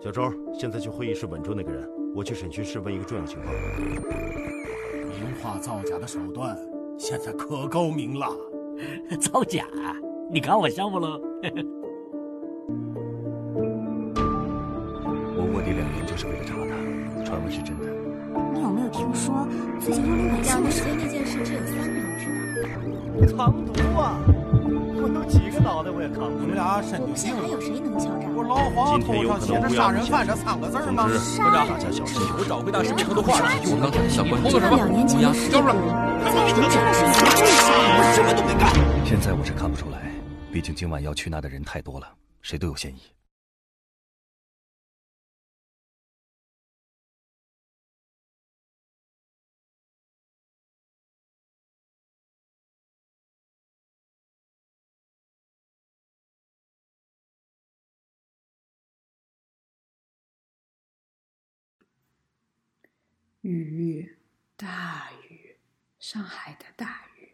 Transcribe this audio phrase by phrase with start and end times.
[0.00, 1.84] 小周，现在去会议室稳住那个人，
[2.14, 3.52] 我去审讯室问一个重要情况。
[3.82, 6.56] 名画造假的手段
[6.96, 8.28] 现在可高明了。
[9.20, 9.66] 造假？
[10.30, 11.20] 你看我像不喽？
[15.36, 17.86] 我卧底两年就是为了查他，传闻是真的。
[18.54, 19.48] 你有没有听说
[19.80, 20.84] 最近幽灵百姓的事？
[20.96, 22.06] 那件事只有三个人
[23.26, 23.36] 知道。
[23.36, 24.22] 藏毒啊！
[25.28, 26.38] 几个脑袋我也看不。
[26.40, 27.42] 你们俩神经病！
[27.42, 28.26] 还有谁能敲诈？
[28.34, 31.04] 我老黄头上写着“杀人犯”这三个字吗？
[31.06, 32.20] 科长，大家小心！
[32.38, 33.36] 我找回大师背后的话。
[33.68, 34.76] 我刚才想关注什么？
[34.76, 37.44] 两年前的事故，你真的是一个故事。
[37.44, 38.72] 我什么都没干。
[39.04, 40.10] 现在我是看不出来，
[40.50, 42.08] 毕竟今晚要去那的人太多了，
[42.40, 42.98] 谁都有嫌疑。
[63.50, 64.18] 雨，
[64.56, 65.56] 大雨，
[65.98, 67.30] 上海的大雨，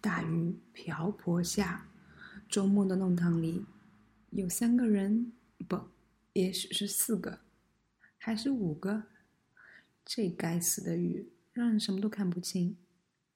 [0.00, 1.88] 大雨瓢泼下，
[2.48, 3.64] 周末的弄堂里
[4.30, 5.32] 有三个人，
[5.66, 5.88] 不，
[6.34, 7.40] 也许是四个，
[8.18, 9.04] 还是五个。
[10.04, 12.76] 这该死的雨让人什么都看不清，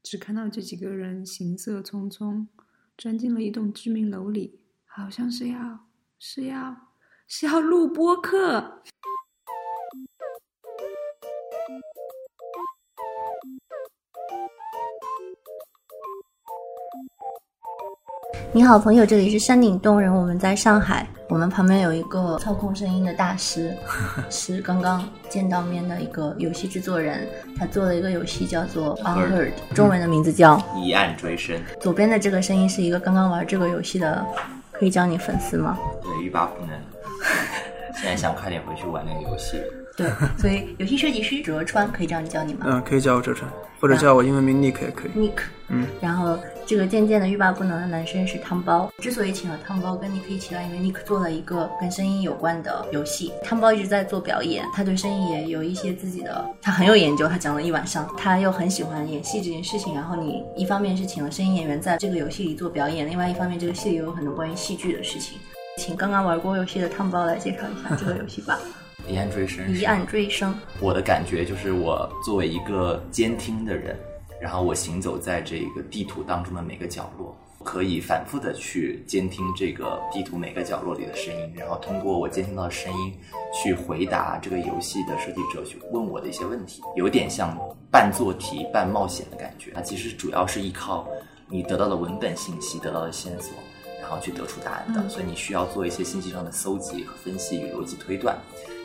[0.03, 2.47] 只看到这几个人行色匆匆，
[2.98, 5.86] 钻进了一栋居民楼里，好像是要
[6.19, 6.92] 是要
[7.27, 8.83] 是要录播课。
[18.56, 23.76] 你好，朋友，这里是山顶洞人，我们在上海，我们旁边有一个操控声音的大师，
[24.30, 31.54] 是刚刚见到面的一个游戏制作人，他做了一个游戏叫做 Unheard，中文的名字叫一案追声。
[31.78, 34.26] 左边的这个声音是一个刚刚玩这个游戏的，
[34.72, 35.78] 可以叫你粉丝吗？
[36.02, 36.70] 对，欲罢不能，
[38.00, 39.60] 现在想快点回去玩那个游戏。
[39.98, 42.64] 对，所以游戏设计师折川可以这样叫你吗？
[42.70, 45.10] 嗯，可以叫我折川，或者叫我英文名 Nick 也可以。
[45.10, 48.93] Nick，嗯，然后这个渐渐的欲罢不能的男生是汤包。
[48.99, 53.32] 之所以请了汤包跟 Nick 一起来，因为 Nick 做了一个跟声音有关的游戏。
[53.44, 57.28] 汤包一直在做表演，他对声音也有一些自己的，他很有研究。
[57.28, 59.94] 他讲了一晚上，他又很喜欢演戏这件事情。
[59.94, 65.38] 然后你一方面是请了声音演员在这个游戏里做表演，另外一方面这个戏里又有很多关于戏剧的事情。
[65.78, 68.59] 请刚刚玩过游戏的汤包来介绍一下这个游戏吧。
[69.06, 70.53] 疑案追声，疑案追声。
[70.81, 73.97] 我的感觉就是，我作为一个监听的人，
[74.41, 83.12] 然后我行走在这个地图当中的每个角落，可以反复的去监听这个地图每个角落里的声音，然后通过我监听到的声音
[83.52, 87.58] 去回答这个游戏的设计者去问我的一些问题，有点像
[87.91, 89.72] 半做题半冒险的感觉。
[89.75, 91.08] 它其实主要是依靠
[91.48, 93.52] 你得到的文本信息、得到的线索，
[94.00, 98.36] 然后去得出答案的，所以你需要做一些信息上的搜集和分析与逻辑推断。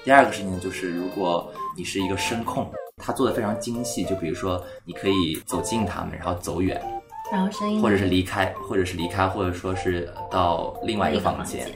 [0.03, 4.03] 第二个事情呢，就是如果你是一个声控，它做的非常精细。
[4.05, 6.81] 就比如说，你可以走近他们，然后走远，
[7.31, 11.67] 然后声音，或者是离开，或者是离开，或者说是到另外一个房间。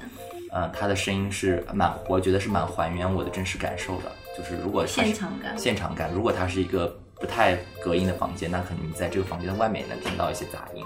[0.53, 4.11] 嗯，他的声音是蛮，我觉得是蛮还原我的真实感受的。
[4.37, 6.11] 就是如果现场感，现场感。
[6.13, 10.83] 如果他是一个不太隔音的房间，那可能你在这个房间的外面也能听到一些杂音。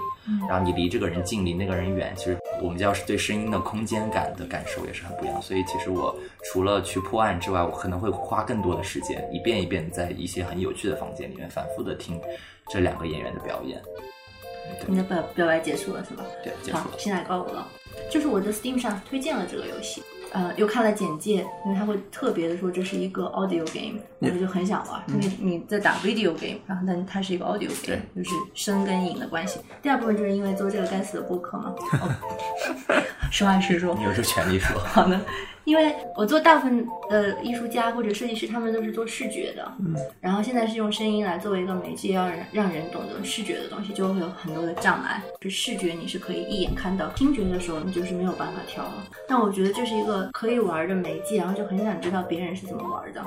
[0.48, 2.36] 然后你离这个人近，离那个人远，其实。
[2.62, 6.14] 我们要是对声音的空间感的感受也是很不一样，所以其实我
[6.44, 12.20] 除了去破案之外，我可能会花更多的时间，一遍一遍在一些很有趣的房间里面反复的听
[12.68, 13.80] 这两个演员的表演。
[14.86, 16.22] 你的表表白结束了是吧？
[16.44, 16.90] 对，结束了。
[16.98, 17.66] 现在告我了，
[18.10, 20.02] 就是我在 Steam 上推荐了这个游戏。
[20.32, 25.02] 呃，又看了简介，因为他会特别的说这是一个 audio game，我就很想玩。
[25.08, 29.58] 因为你在打 video game，然后但它是一个 audio game，就是声跟影的关系。
[29.82, 31.74] 第二部分就是因为做这个该死的播客嘛，
[33.30, 34.78] 实话实说，你有这权利说。
[34.80, 35.20] 好的。
[35.64, 45.22] 因为我做大部分的艺术家或者设计师，他们都是做视觉的，嗯，然后现在是用声音来作为一个媒介，要让让人懂得视觉的东西，就会有很多的障碍。
[45.40, 49.04] 就视觉你是可以一眼看到，听觉的时候你就是没有办法调了。
[49.28, 53.22] 但我觉得这是一个可以玩的媒介，然后就很想知道别人是怎么玩的。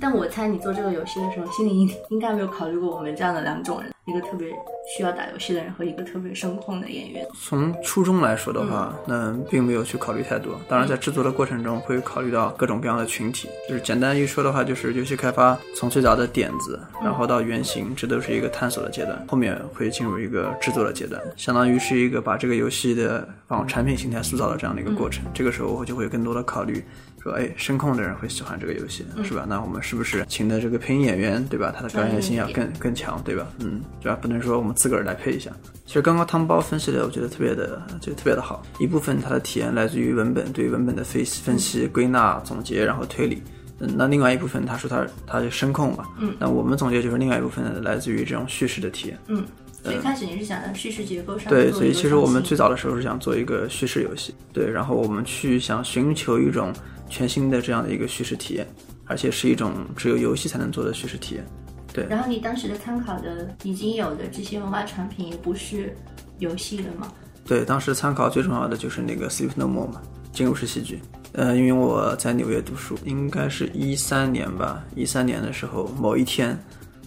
[0.00, 4.48] 但我猜你做这个游戏的时候，心里应应该没有考虑过我们这样的两种人，一个特别
[4.96, 7.26] 需要打游戏的人和一个特别声控的演员。
[7.34, 10.54] 从初衷来说的话，那并没有去考虑太多。
[10.68, 13.48] 当然，在制作的过程中会考虑到各种各样的群体。
[13.68, 19.24] 就是简单一说的话，就是游戏开发从最早的点子，然后到原型，这都是一个探索的阶段。
[19.28, 25.24] 后面会进入一个制作的阶段，相当于是一个把这个游戏的往产品形态塑造的这样的一个过程。
[25.34, 26.84] 这个时候我就会更多的考虑。
[27.22, 29.44] 说哎，声控的人会喜欢这个游戏，是吧？
[29.48, 31.72] 那我们是不是请的这个配音演员，对吧？
[31.76, 33.46] 他的表演性要更更强，对吧？
[33.60, 34.18] 嗯，对吧？
[34.20, 35.50] 不能说我们自个儿来配一下。
[35.86, 38.62] 其实刚刚汤包分析的，我觉得特别的，就特别的好。
[38.78, 43.42] 一部分它的体验来自于文本，对文本的分析、分析、归纳、总结，然后推理。
[43.80, 49.16] 嗯，那另外一部分，他说他他就声控嘛，嗯，那我们总结就是另外一部分来自于这种叙事的体验。
[49.28, 49.44] 嗯，
[49.84, 56.72] 最开始你是想在叙事结构上对，所以其实我们最早的时候是想做一个叙事游戏，对，然后我们去想寻求一种
[57.08, 58.66] 全新的这样的一个叙事体验，
[59.06, 61.44] 而且是一种只有游戏才能做的叙事体验。
[61.92, 65.96] 对，然后你当时的参考的已经有的这些文化产品也不是
[66.38, 67.10] 游戏了吗？
[67.46, 70.02] 对，当时参考最重要的就是那个《Sleep No More》嘛，
[70.32, 71.00] 进入式戏剧。
[71.32, 76.58] 呃，因为我在纽约读书，应该是一三年吧，一三年的时候某一天，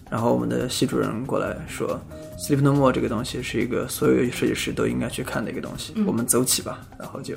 [0.09, 2.00] 然后我们的系主任过来说，
[2.44, 6.81] 《Sleep No More》这个东西是一个所有设计师都应该去看的一个东西，嗯我们走起吧。
[7.00, 7.36] 然后就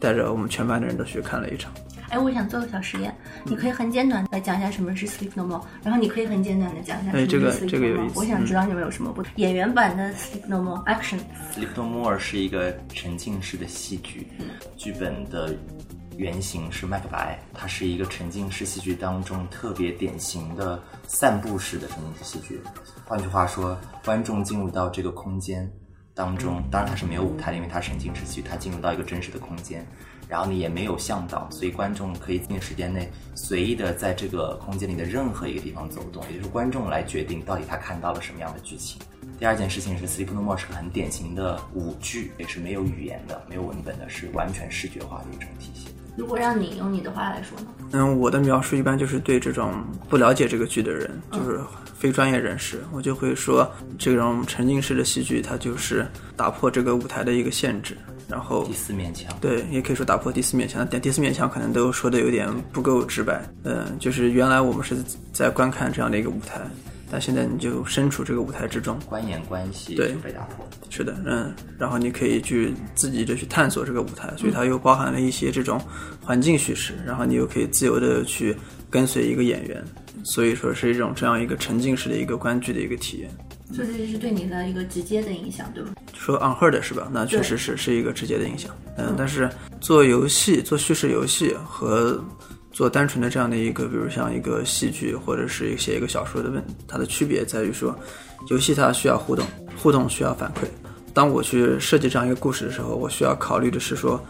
[0.00, 1.70] 带着我们全班的人都去看了一场。
[2.16, 3.14] 哎，我想做个小实验，
[3.44, 9.30] 你可以很简短的讲一下什么是 Sleep No More，然后你可以很简短的讲一下什么是哎这个 Sleep No 有 More 意思我想知道你们有什么不同。
[9.36, 14.26] 演员版的 Sleep No More Action，Sleep No More 是一个沉浸式的戏剧，
[14.78, 15.54] 剧本的
[16.16, 22.58] 原型是麦克白，它是一个沉浸式戏剧当中特别典型的散步式的沉浸式戏剧。
[23.04, 25.70] 换句话说，观众进入到这个空间
[26.14, 29.86] 当中，当然它是没有舞台的，因为它沉浸式戏剧，它进入到一个真实的空间。
[30.28, 39.00] 然后你也没有向导，所以观众可以在时间内随意的在这个空间里的任何一个地方走动，也就是观众来决定到底他看到了什么样的剧情。
[39.38, 45.92] 第二件事情是《Sleep No More》是个很典型的舞剧，也是没有语言的、没有文本的，是完全视觉化的一种体现。
[46.16, 47.66] 如果让你用你的话来说呢？
[47.92, 51.60] 嗯，我的描述一般就是对这种不了解这个剧的人，就是
[51.94, 57.94] 非专业人士，我就会说，这种沉浸式的戏剧，它就是打破这个舞台的一个限制，
[58.28, 60.86] 然后第四面墙，对，也可以说打破第四面墙。
[60.90, 63.40] 但第四面墙可能都说的有点不够直白。
[63.62, 64.96] 嗯，就是原来我们是
[65.32, 66.60] 在观看这样的一个舞台，
[67.10, 70.66] 但现在你就身处这个舞台之中，观演关系对被打破。
[70.90, 75.80] 是的，嗯，然后你可以去自己的去探索这个舞台，所以它又包含了一些这种
[76.20, 78.56] 环境叙事，然后你又可以自由的去
[78.90, 79.84] 跟随一个演员，
[80.24, 83.30] 所以说是一种这样一个沉浸式的一个观剧的一个体验。
[83.72, 85.90] 所以这是对你的一个直接的影响，对吧？
[86.14, 87.08] 说 unheard 是吧？
[87.12, 88.70] 那确实是是一个直接的影响。
[88.96, 92.22] 嗯，但是做游戏、做叙事游戏和
[92.72, 97.98] 做单纯的这样的一个，比如像一个戏剧或者是写一个小说的问，它的区别在于说，
[98.48, 99.44] 游戏它需要互动，
[99.76, 100.66] 互动需要反馈。
[101.12, 104.22] 当我去设计这样一个故事的时候，我需要考虑的是说，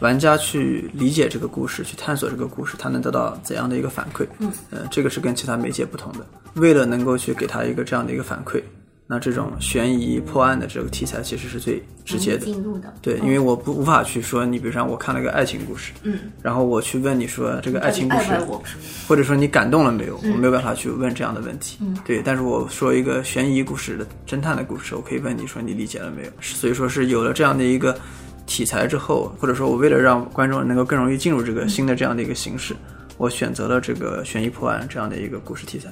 [0.00, 4.26] 玩家去理解这个故事，去探索这个故事，他能得到怎样的一个反馈？
[4.38, 6.26] 嗯，呃，这个是跟其他媒介不同的。
[6.54, 8.62] 为了能够去给他一个这样的一个反馈，
[9.06, 12.44] 那这种悬疑破案的这个题材其实是最直接的。
[12.44, 18.32] 进入的，对，因为我不无法去说，你比如说我看了个爱情故事，嗯，然后我去问你说这个爱情故事
[19.06, 21.78] 或者说你感动了没有，嗯我没有办法去问这样的问题。
[21.80, 26.30] 嗯对，但是我说一个悬疑故事的侦探的故事，我可以问你说你理解了没有？
[26.40, 27.96] 所以说是有了这样的一个
[28.46, 32.74] 题材之后，或者说我为了让观众能够更容易进入这个新的这样的一个形式，
[33.18, 35.90] 我选择了这个悬疑破案这样的一个故事题材。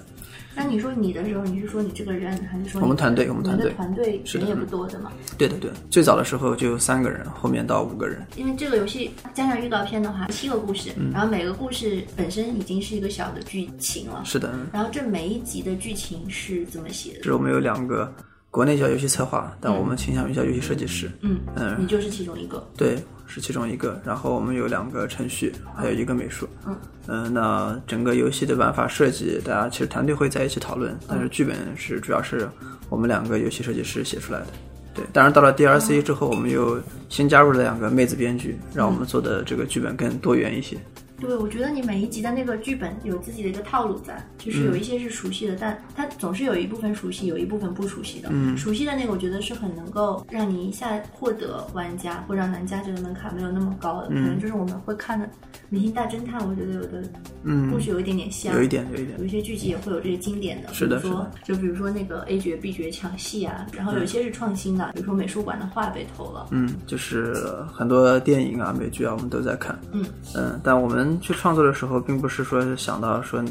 [0.56, 5.10] 那你说你的时候，你是说你这个人，还是说我们团队我们团队的团队人也不多的嘛？
[5.36, 8.24] 对的对，最早的时候就三个人，后面到五个人。
[8.36, 14.22] 因为这个游戏加上预告片的话，七个故事，嗯然后每个故事本身已经是一个小的剧情了。
[14.24, 17.24] 是的，然后这每一集的剧情是怎么写的？
[17.24, 18.14] 是我们有两个
[18.54, 21.10] 国内叫游戏策划，但我们倾向于叫游戏设计师。
[21.22, 22.64] 嗯嗯，你就是其中一个。
[22.76, 22.96] 对，
[23.26, 24.00] 是其中一个。
[24.04, 26.48] 然后我们有两个程序，还有一个美术。
[26.64, 26.76] 嗯
[27.08, 32.48] 嗯、那整个游戏的玩法设计，大家其实团队会在一起讨论，但是剧本是主要是
[32.88, 34.46] 我们两个游戏设计师写出来的。
[34.94, 40.76] 对，当然到了 DLC 之后，我们又新加入了两个妹子编剧，让我们做的这个剧本更多元一些。
[41.24, 48.28] 对，我觉得你每一集的那个剧本有自己的一个套路在，就是有一些是熟悉的，但它总是有一部分熟悉，有一部分不熟悉的。
[48.30, 48.56] 嗯。
[48.56, 54.14] 熟悉的那个我觉得是很能够让你一下获得玩家，或让玩家觉得门槛没有那么高的，嗯。
[54.14, 55.26] 可能就是我们会看的
[55.70, 57.02] 《明星大侦探》，我觉得有的
[57.42, 57.70] 嗯。
[57.70, 59.18] 故事有一点点像，有一点有一点。
[59.18, 61.30] 有一些剧集也会有这些经典的，是的说是的。
[61.44, 67.34] 就比如说那个 A 角 B 角抢戏啊，然后有一些是创新的，比如说美术馆的画被偷了，嗯，就是
[67.72, 69.78] 很多电影啊、美剧啊，我们都在看。
[69.92, 70.04] 嗯。
[70.34, 73.42] 嗯，但我们去创作的时候，并不是说想到说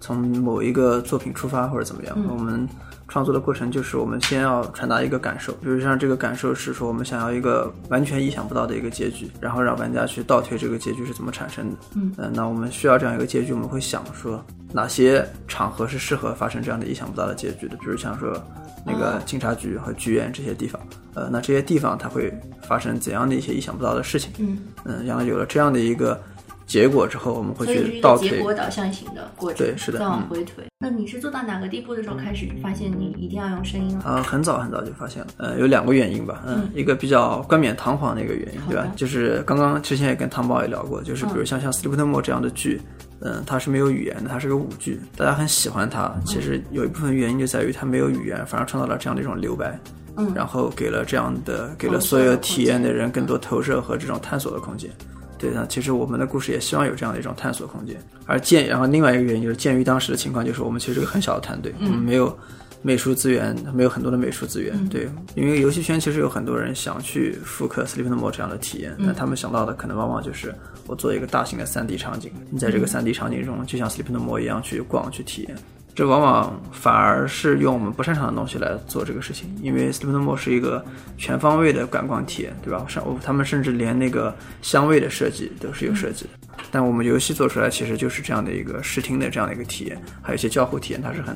[0.00, 2.28] 从某一个作品出发或者怎么样，嗯。
[2.30, 2.68] 我们
[3.08, 11.76] 创作的过程就是我们先要传达一个感受，比如像这个感受是说我们想要一个完全意想不到的一个结局，然后让玩家去倒推这个结局是怎么产生的。
[11.94, 12.12] 嗯。
[12.16, 18.36] 呃那我们需要这样一个结局，我们会想说哪些场合是适合发生这样的意想不到的结局的，比如像说
[18.84, 20.80] 那个警察局和剧院这些地方，
[21.14, 22.32] 呃，那这些地方它会
[22.62, 24.32] 发生怎样的一些意想不到的事情？
[24.38, 24.58] 嗯。
[24.84, 26.20] 嗯，然后有了这样的一个
[26.66, 30.28] 结果之后，我们会去倒推结果导向型的过程，对是的再往嗯。
[30.28, 30.64] 回推。
[30.78, 34.04] 那你是做到哪个地步的时候开始发现你一定要用声音了？
[34.04, 38.86] 啊、很早很早就发现了，呃，有两个原因吧，嗯，一个比较冠冕堂皇的一个原因，对吧？
[38.96, 42.80] 就是刚刚之前也跟汤宝也聊过，就是比如嗯像像《Sleep No More》这样的剧，
[43.20, 49.78] 嗯，它是没有语言的，它是个舞剧，大家很喜欢它，其实有一部分原因就在于它没有语言，反而创造了这样的一种留白，
[50.16, 50.30] 嗯。
[50.34, 54.90] 然后给了这样的给了所有体验的人更多投射和这种探索的空间。
[55.38, 57.96] 对那其实我们的故事也希望有这样的一种探索空间。
[58.26, 62.36] 而鉴，然后另外一个原因就是鉴于当时的情况，就是我们其实是个很小的团队，嗯我们没有
[62.82, 64.74] 美术资源，没有很多的美术资源。
[64.74, 70.54] 嗯对，因为游戏圈其实有很多人想去复刻《Sleep No More》这样的体验，嗯但他们想到的可能往往就是
[70.86, 75.56] 我做一个大型的 3D 场景，你在这个嗯 3D 场景中，就像《Sleep No More》一样去逛去体验。
[75.96, 80.84] 这往往反而是用我们不擅长的东西来做这个事情，因为 Sleep No More 是一个
[81.16, 82.84] 全方位的感官体验，对吧？
[82.86, 86.30] 上他们甚至连那个香味的设计都是有设计的，
[86.70, 91.34] 但我们游戏做出来其实就是这样的一个视听的这样的一个体验，还有一些交互体验，它是很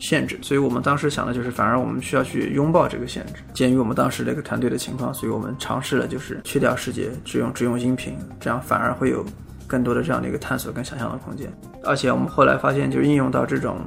[0.00, 0.36] 限制。
[0.42, 3.34] 所以我们当时想的就是，反而我们需要去拥抱这个限制。
[3.54, 9.24] 鉴于我们当时这个团队的情况，所以我们尝试了就是去掉视觉，只用只用音频，这样反而会有
[9.72, 11.50] 更多的这样的一个探索跟想象的空间。
[11.82, 13.78] 而且我们后来发现，就是应用到这种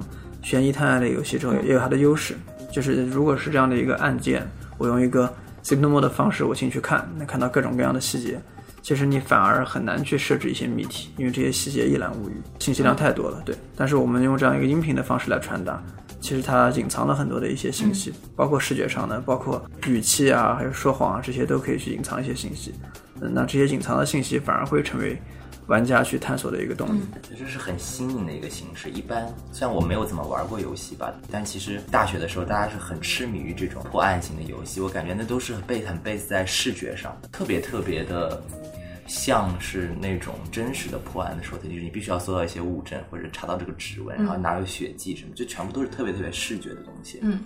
[0.42, 2.36] 悬疑探案类游戏之后，也有它的优势。
[2.72, 4.42] 就是如果是这样的一个案件，
[4.80, 8.42] 我用一个 s i g n a l 的方式我进去看，能看到各种各样的细节。
[8.82, 13.42] 其实你反而很难去设置一些谜题，因为这些细节一览无余，信息量太多了。
[13.46, 15.82] 对，但是我们用这样一个音频的方式来传达，
[16.20, 22.74] 其实它隐藏了很多的一些信息，包括视觉上的，包括语气啊，还有说谎啊，这些都可以去隐藏一些信息。
[23.22, 25.20] 嗯，那这些隐藏的信息反而会成为
[25.68, 27.02] 玩家去探索的一个动力。
[27.38, 28.90] 这是很新颖的一个形式。
[28.90, 34.80] 一般虽然我没有怎么玩过游戏吧，但其实大学的时候大家是很痴迷于这种破案型的游戏。
[34.80, 38.42] 我感觉那都是被很 base 在视觉上，特别特别的
[39.08, 47.20] 像是那种真实的破案的时候，它就是你必须要搜到一些物证或者查到这个指纹，然后哪有血迹什么，就全部都是特别特别视觉的东西。
[47.22, 47.40] 嗯。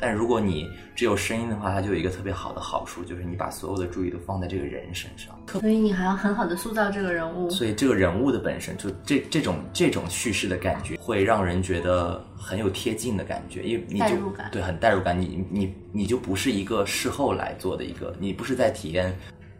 [0.00, 7.48] 但如果你只有声音的话，它就有一个特别好的好处，就是你把所有的注意都放在这个人身上，所以你还要很好的塑造这个人物。
[7.50, 19.16] 所以这个人物的本身就这这种这种叙事的感觉，会让人觉得很有贴近的感觉，因为你就代入感对很代入感，你你你就不是一个事后来做的一个，你不是在体验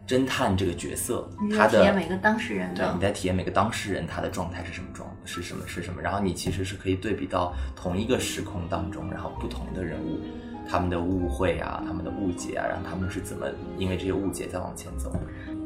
[0.07, 10.19] 侦探这个角色他的体验每个当事人对你在体验每个当事人他的状态是什么状是什么是什么，然后你其实是可以对比到同一个时空当中，然后不同的人物。
[10.65, 15.13] 他们的误会啊，他们的误解啊，然后他们是怎么因为这些误解在往前走？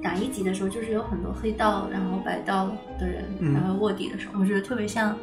[0.01, 5.15] 打一集的时候，就是有很多黑道，然后白道的人，嗯然后卧底的时候，我觉得特别像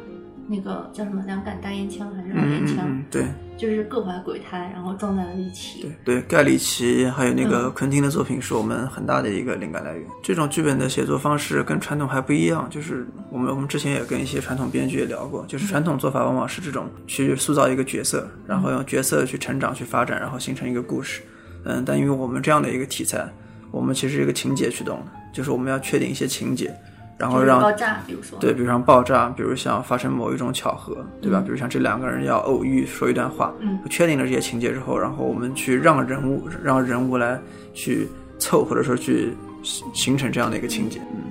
[0.47, 3.25] 那个叫什么两杆大烟枪还是老烟枪，嗯嗯嗯，对。
[3.57, 5.89] 就是各怀鬼胎，然后撞在了一起。
[6.03, 10.05] 对，盖里奇还有那个嗯昆汀的作品是我们很大的一个灵感来源。
[10.21, 21.21] 这种剧本的写作方式跟传统还不一样，就是我们我们之前也跟一些传统编剧也聊过，就是传统做法往往是这种去塑造一个角色，然后用角色去成长、去发展，然后形成一个故事。
[21.63, 23.25] 嗯，但因为我们这样的一个题材，
[23.71, 26.75] 我们其实是一个情节驱动的，就是我们要确定一些情节，
[27.17, 31.39] 然后让爆炸，比如说对，比如像爆炸，比如像发生某一种巧合，对吧？
[31.39, 37.39] 嗯比如像这两个人要偶遇说一段话，嗯确定了这些情节之后，然后我们去让人物让人物来
[37.73, 38.07] 去
[38.37, 40.99] 凑，或者说去形形成这样的一个情节。
[41.13, 41.21] 嗯，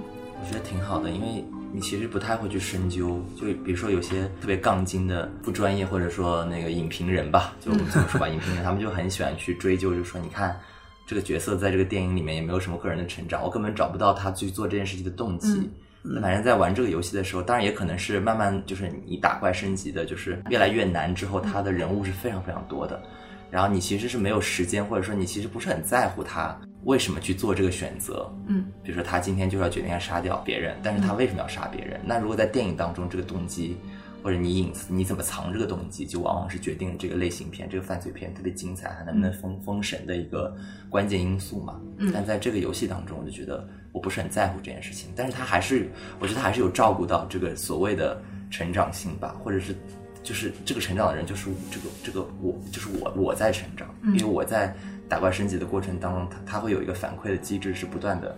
[0.41, 10.57] 我觉得挺好的，因为你其实不太会去深究，就比如说有些特别杠精的不专业，或者说那个影评人吧，就我们这么说吧， 影评人他们就很喜欢去追究，就是说你看
[11.07, 15.71] 这个角色在这个电影里面也没有什么个人的成长，我根本找不到他去做这件事情的动机。
[16.03, 23.03] 那反正在玩这个游戏的时候，当然也可能是慢慢就是你打怪升级的，就是越来越难之后，他的人物是非常非常多的。
[23.51, 28.31] 然后你其实是没有时间，或者说你其实不是很在乎他为什么去做这个选择。
[28.49, 32.01] 嗯，比如说他今天就是要决定要杀掉别人，但是他为什么要杀别人？
[32.05, 33.79] 那如果在电影当中这个动机，
[34.25, 40.57] 或者你隐私你怎么藏这个动机，就往往是决定了这个类型片、这个犯罪片特别精彩，还能不能封封神的一个
[40.89, 41.79] 关键因素嘛。
[41.99, 48.19] 嗯但在这个游戏当中，我就觉得我不是很在乎这件事情，但是他还是，我觉得他还是有照顾到这个所谓的
[48.51, 49.77] 成长性吧，或者是。
[50.23, 54.75] 就是这个成长的人，就是这个这个我，就是我我在成长，嗯因为我在
[55.07, 58.35] 打怪升级的过程当中，他他会有一个反馈的机制，是不断的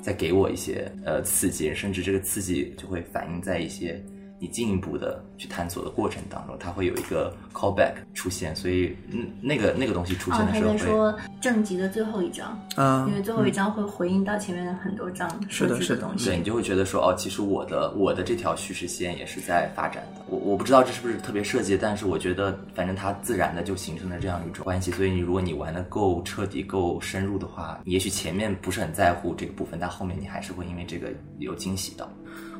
[0.00, 4.02] 在给我一些呃刺激，甚至这个刺激就会反映在一些
[4.38, 16.26] 你进一步的去探索的过程当中，它会有一个 callback 出现，所以嗯，那个那个东西出现的时候会，在说正极的最后一章，啊因为最后一章会回应到前面的很多章是的是的东西。
[16.26, 20.22] 对你就会觉得说哦，其实我的我的这条叙事线也是在发展的。
[20.28, 24.90] 我我不知道这是不是特别设计，但是我觉得反正它自然的就形成了这样一种关系。
[24.90, 32.06] 所以你如果你玩的够彻底、够深入的话，也许前面不是很在乎这个部分，但后面你还是会因为这个有惊喜到。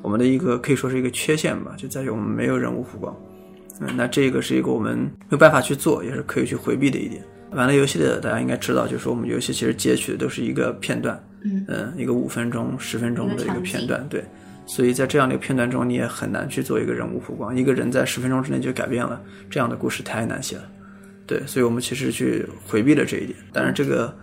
[0.06, 3.12] 我们的一个可以说是一个缺陷吧，就在于我们没有人物弧光。
[3.80, 7.20] 嗯，那这个是一个我们没有办法去做，也是可以去回避的一点。
[7.50, 14.24] 玩了游戏的大家应该知道，就是我们游戏其实截取的都是一个片段，嗯一个五分钟、十分钟的一个片段，对。
[14.64, 17.56] 所以在这样的一个片段中，你也很难去做一个人物弧光。
[17.56, 19.20] 一个人在十分钟之内就改变了，
[19.50, 20.62] 这样的故事太难写了。
[21.26, 23.36] 对，所以我们其实去回避了这一点。
[23.52, 24.16] 当然，这个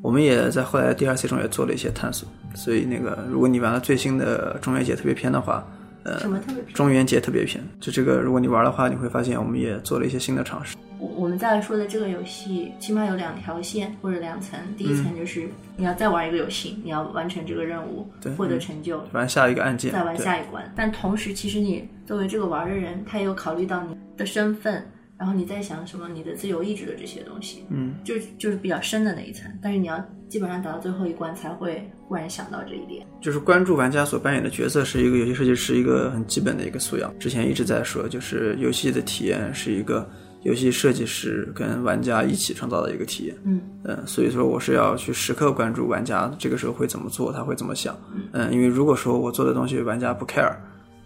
[0.00, 2.26] 我们也在后来 DLC 中也做了一些探索。
[2.56, 5.64] 所以那个，如果你玩了最新的中元节特别篇的话，
[6.02, 10.76] 呃，什么特别篇中元节特别篇，就这个，如果你玩的话，你会发现我们也做了一些新的尝试。
[10.98, 14.58] 我我们再来说的这个游戏，起码有两条线或者两层。
[14.78, 15.46] 第一层就是
[15.76, 20.64] 你要再玩一个游戏，你要完成这个任务对，获得成就，玩下一个按键，再玩下一关。
[20.74, 24.82] 但同时，其实你作为这个玩的人，他也有考虑到你的身份，
[25.18, 29.50] 然后你在想什么，你的自由意志的这些东西，嗯，就就是比较深的那一层。
[29.62, 33.06] 但是你要基本上打到最后一关，才会忽然想到这一点。
[33.20, 37.10] 就是关注玩家所扮演的角色是一个游戏设计师一个很基本的一个素养。
[37.18, 40.06] 之前一直在说，就是游戏的体验是一个
[40.42, 43.34] 游戏设计师跟玩家一起创造的一个体验。
[43.44, 47.98] 嗯嗯，所以说我是要去时刻关注玩家这个时候会怎么做，他会怎么想。
[48.32, 50.54] 嗯，因为如果说我做的东西玩家不 care，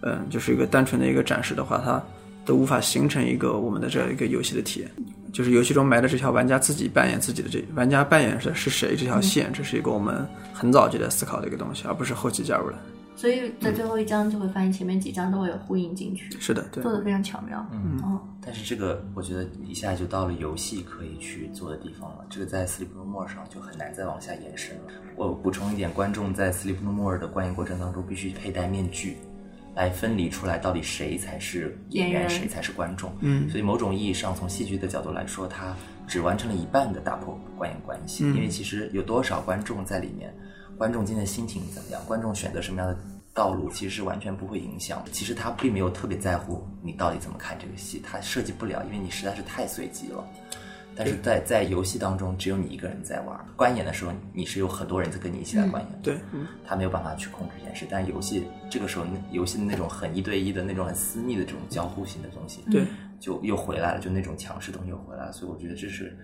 [0.01, 2.03] 嗯，就是一个单纯的一个展示的话，它
[2.45, 4.89] 都无法形成一个我们的这样一个游戏的体验。
[5.31, 12.75] 就是游戏中埋的这条玩家自己扮演自己的这玩家扮演的是谁这条线，这是一个我们很早就在思考的一个东西，而不是后期加入的。
[13.15, 16.91] 所以在最后一章就会发现前面几章都会有呼应进去，是的，对做。
[16.91, 17.65] 的非常巧妙。
[17.71, 24.83] 嗯哦，但是这个我觉得一下就到了游戏可以去做的地方了，这个在 Sleep No More 上就很难再往下延伸了。
[25.15, 29.17] 我补充一点，观众在 Sleep No More 的观影过程当中必须佩戴面具，
[29.75, 33.11] 来分离出来到底谁才是演员，谁才是观众。
[33.21, 35.75] 嗯所以某种意义上，从戏剧的角度来说，它
[36.07, 40.33] 只完成了一半的打破观影关系，嗯因为其实有多少观众在里面，
[40.77, 42.97] 观众今天的心情怎么样，观众选择什么样的
[43.33, 45.03] 道路，其实是完全不会影响。
[45.11, 50.27] 其实他并没有特别在乎你到底怎么看这个戏，他设计不了，因为你实在是太随机了。
[50.95, 53.39] 但是在在游戏当中，只有你一个人在玩。
[53.55, 57.85] 观演的时候，你是有很多人在跟你一起来观演，对，嗯，他没有办法去控制这件事。
[57.89, 62.83] 但游戏这个时候，游戏的那种很一对一的那种很私密的这种交互性的东西，对，
[63.19, 65.31] 就又回来了，就那种强势东西又回来了。
[65.31, 66.17] 所以我觉得这是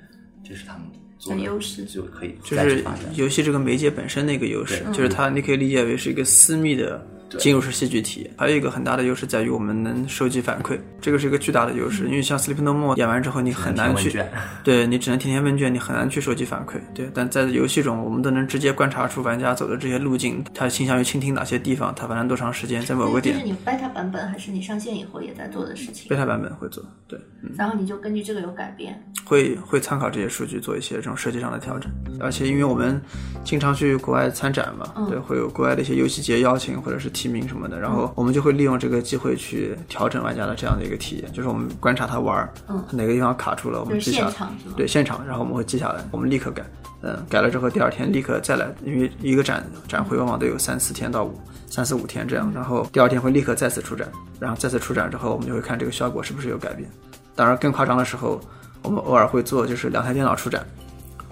[0.43, 0.83] 这是他们
[1.17, 2.83] 做的优势就可以就是。
[3.13, 8.31] 游戏这个媒介本身的一个优势，就是它你可以理解为是一个私密的对进入式戏剧体验。
[8.37, 12.05] 还有一个很大的优势在于我们能收集反馈，这个是一个巨大的优势。
[12.05, 14.21] 因为像 Sleep No More 演完之后，你很难去
[14.63, 16.75] 对你只能填填问卷，你很难去收集反馈。
[16.93, 23.35] 对，但在游戏中，我们都能直接观察出玩家走的这些路径，他倾向于倾听哪些地方，他玩了多长时间，在某个点。
[23.35, 29.03] 这是你 beta 版本还是你上线以后也在做的事情？beta 版本会做，对，嗯，然后你就根据这个有改变。
[29.25, 31.91] 会会参考这些数据做一些这种设计上的调整。
[32.19, 32.99] 而且因为我们
[33.43, 37.95] 经常去国外参展嘛，嗯对，会有国外的一些游戏节邀请或者是提名什么的，然嗯。
[37.95, 42.83] 后我们就会利用这个机会去调整玩家的这样的一个体验，就是我们观察他玩儿，嗯。
[42.91, 44.33] 哪个地方卡住了，我们记下来。
[44.75, 46.63] 对，现场，然后我们会记下来，我们立刻改。
[47.01, 56.89] 嗯，改了之后，第二天立刻再来，因为一个展展会往往都有三四天到五三四五天这样，然后第二天会立刻再次出展，然后再次出展之后，我们就会看这个效果是不是有改变。
[57.35, 58.41] 当然，更夸张的时候，
[58.81, 60.65] 我们偶尔会做就是两台电脑出展，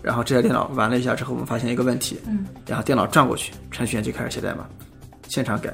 [0.03, 4.67] 然后这台电脑玩了一下之后，我们发现一个问题，嗯，然后电脑转过去，程序员就开始写代码，
[5.27, 5.73] 现场改，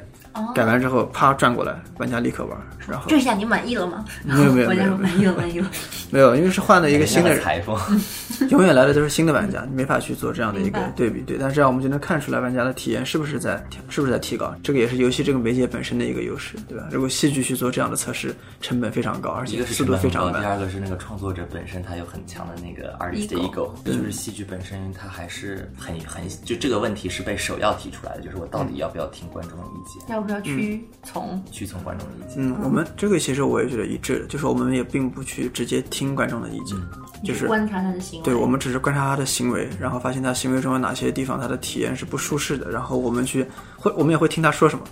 [0.56, 4.06] 改完之后啪转过来，玩家立刻玩，然后这下你满意了吗？
[4.24, 5.72] 没有没有 玩家没有说满意了，满意了。
[6.12, 7.78] 没有，因为是换了一个新的人，裁缝，
[8.52, 11.38] 永远来的都是新的玩家，你没法去做这样的一个对比，对。
[11.39, 16.88] 但是这样我们就能看出来玩家的体验是不是在是不是在提高，这个也是游戏这个媒介本身的一个优势，对吧？
[16.91, 20.41] 如果戏剧去做这样的测试，成本非常高，而一个是且速度非常慢。
[20.41, 31.44] 第二个是那个创作者本身他有很强的那个 artist Ego ego，就是戏剧本身它还是很很就这个问题是被首要提出来的，就是我到底要不要听观众的意见，要不要屈从？
[31.52, 32.44] 屈从观众的意见。
[32.44, 36.78] 嗯，我们这个其实我也觉得一致的，就是我们也并不去直接听观众的意见，
[37.24, 38.26] 就是观察他的行为。
[38.26, 44.86] 对，我们只是观察他的行为，然后发现他行为中有哪些地方他的体验是不舒适的，然后我们去会，我们也会听他说什么，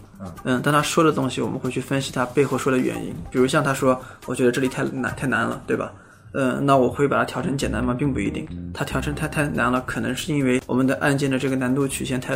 [0.44, 3.14] 嗯，但他说的东西，我们会去分析他背后说的原因。
[3.30, 5.92] 比如像他说，我觉得这里太难太难了，对吧？
[6.34, 7.92] 嗯，那我会把它调成简单吗？
[7.92, 8.48] 并不一定。
[8.72, 12.36] 它调成太太难了，可能是因为我们的按键的这个难度曲线太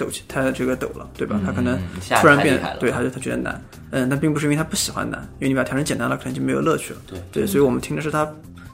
[0.00, 1.36] 抖起，他这个抖了，对吧？
[1.38, 1.78] 嗯他可能
[2.20, 7.00] 突然变对，他就他觉得难，嗯，但并不是因为他不喜欢难，因为你把它调成简单了，可能就没有乐趣了。
[7.06, 8.26] 对对，所以我们听的是他，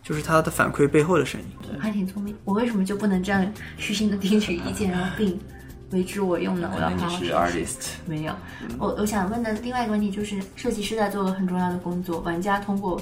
[0.05, 1.47] 就是他的反馈背后的声音。
[1.63, 2.33] 对还挺聪明。
[2.45, 3.45] 我为什么就不能这样
[3.77, 5.39] 虚心的听取意见，然后并
[5.91, 6.71] 为之我用呢？
[6.75, 8.33] 我要好好学 artist， 没有，
[8.79, 13.01] 我我想问的另外一个问题就是，设计师在做个很重要的工作，玩家通过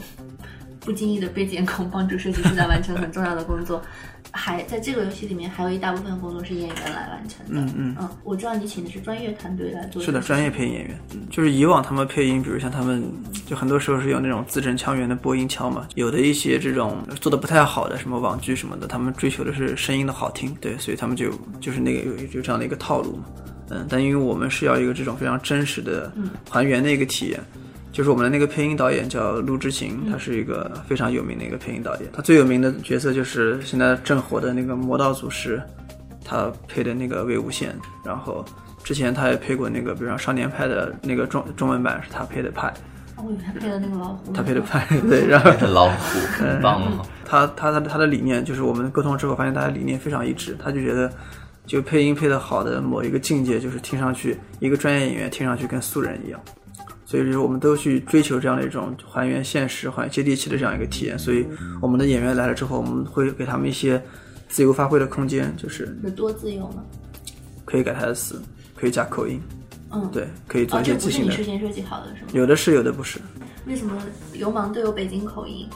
[0.80, 3.82] 不经意的被监控，帮助设计师在完成很重要的工作。
[4.36, 7.52] 还在这个游戏里面，还有一大部分工作是演员来完成的。
[7.52, 10.02] 嗯嗯嗯，我知道你请的是专业团队来做。
[10.02, 10.98] 是的，专业配音演员，
[11.30, 13.04] 就是以往他们配音，比如像他们，
[13.46, 23.24] 就很多时候是有那种字正腔圆的播音腔嘛，有的一些这种做的不太好的什么网剧什么的，他们追求的是声音的好听，对，所以他们就就是那个有有这样的一个套路嘛，
[23.70, 26.12] 嗯，但因为我们是要一个这种非常真实的
[26.50, 27.40] 还原的一个体验。
[27.94, 32.10] 就是我们的那个配音导演叫陆之晴，他是一个非常有名的一个配音导演。
[32.12, 35.62] 他最有名的角色就是现在正火的那个《魔道祖师》，
[36.24, 37.68] 他配的那个魏无羡。
[38.04, 38.44] 然后
[38.82, 42.74] 之前他也配过那个，比如说《少年派》的那个中中文版是他配的派，
[43.16, 44.32] 我以为他配的那个老虎。
[44.32, 47.06] 他配的派，对，然后这老虎很棒哦。
[47.24, 51.08] 他他他他的理念就是我们沟通之后发现大家理念非常一致，他就觉得
[51.64, 56.40] 就配音配的好的某一个境界，就是听上去一个专业演员听上去跟素人一样。
[57.14, 61.16] 所以就是我们都去追求这样的一种还原现实、还原接地气的这样一个体验。
[61.16, 61.46] 所以
[61.80, 64.02] 我们的演员来了之后，我们会给他们一些
[64.48, 66.84] 自由发挥的空间，就是有多自由呢？
[67.64, 68.42] 可以改台词，
[68.74, 69.40] 可以加口音，
[69.92, 71.30] 嗯，对，可以做哦，一些即兴的。
[71.30, 72.30] 你事先设计好的是吗？
[72.32, 73.20] 有的是，有的不是。
[73.66, 73.92] 为什么
[74.32, 75.66] 流氓都有北京口音？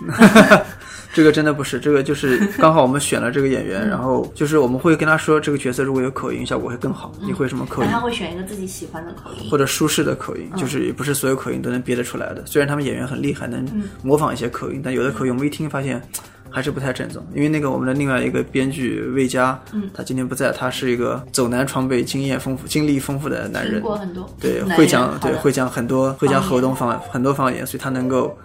[1.14, 7.12] 这个真的不是，这个就是刚好我们选了这个演员，然后就是我们会跟他说，这个角色如果有口音，效果会更好。
[7.22, 7.88] 你会什么口音？
[7.90, 12.44] 他会选一个自己喜欢的口音，或者舒适的口音，就是也不是所有口音都能憋得出来的。
[12.44, 13.66] 虽然他们演员很厉害，能
[14.02, 16.00] 模仿一些口音，但有的口音我们一听发现
[16.50, 17.24] 还是不太正宗。
[17.34, 28.36] 因为那个我们的另外一个编剧魏佳，嗯他今天不在，他是一个走南闯北、经验丰富、经历丰富的男听人，过很多，对，会讲对会讲很多会讲河东方很多方言，所以他能够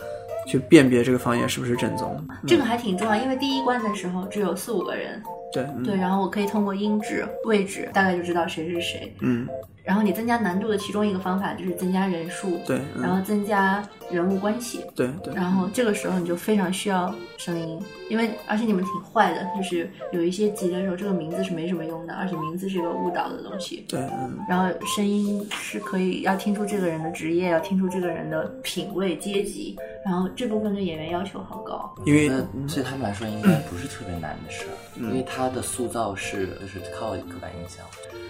[0.48, 2.20] 去辨别这个方言是不是正宗。
[2.46, 5.22] 这个还挺重要，因为第一关的时候只有四五个人，
[5.54, 9.16] 对，嗯对，然后我可以通过音质、位置大概就知道谁是谁。
[9.22, 9.48] 嗯，
[9.84, 23.86] 然后你增加难度的其中一个方法就是增加人数，对嗯然后增加人物关系，对对，然后这个时候你就非常需要声音，因为而且你们挺坏的，就是有一些集的时候这个名字是没什么用的，而且名字是一个误导的东西。
[23.88, 31.94] 对，嗯，然后声音是可以要听出这个人的职业，要听出这个人的品味、阶级，然后这部分对演员要求好高。
[32.06, 32.30] 因为
[32.74, 37.86] 对他们来说应该不是特别难的事儿，因为他的塑造是就是靠刻板印象，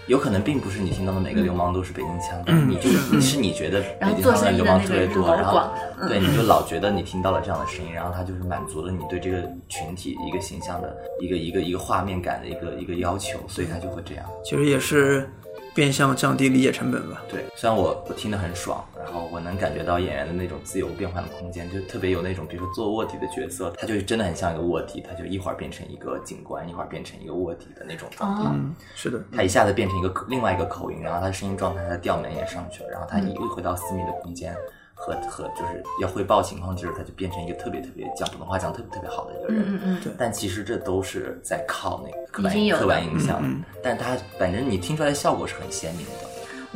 [0.08, 2.88] 有可能并不是你听到的每个流氓都是北京腔，你就
[3.20, 5.60] 是你觉得北京腔的流氓特别多，然后
[6.00, 14.24] 嗯对你就老觉得你听到了这样的声音，然后他就是满足了你对这个群体一个形象的一个一个一个画面感的一个一个要求，所以他就会这样。
[14.44, 15.28] 其实也是
[15.74, 17.22] 变相降低理解成本吧。
[17.28, 28.48] 对，虽然我我听得很爽，然后我能感觉到演员的那种自由变换的空间，就特别有那种，比如说做卧底的角色，他就真的很像一个卧底，他就一会儿变成一个警官，一会儿变成一个卧底的那种状态。
[28.48, 34.54] 哦，嗯，是的，他一下子变成一个口另外一个口音，然后他的声音状态，他的调门也上去了，然后他一回到私密的空间
[34.94, 39.62] 和和就是要汇报情况就是，他就变成一个特别特别讲普通话讲特别特别好的一个人。
[39.66, 46.12] 嗯嗯嗯，但其实这都是在靠那个刻板刻板印象，嗯但他反正你听出来的效果是很鲜明的。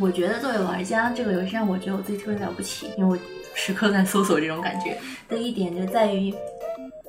[0.00, 3.18] 我觉得作为玩家，这个游戏让我觉得我自己特别了不起，因为我
[3.54, 4.96] 时刻在搜索这种感觉
[5.28, 6.32] 的一点就在于，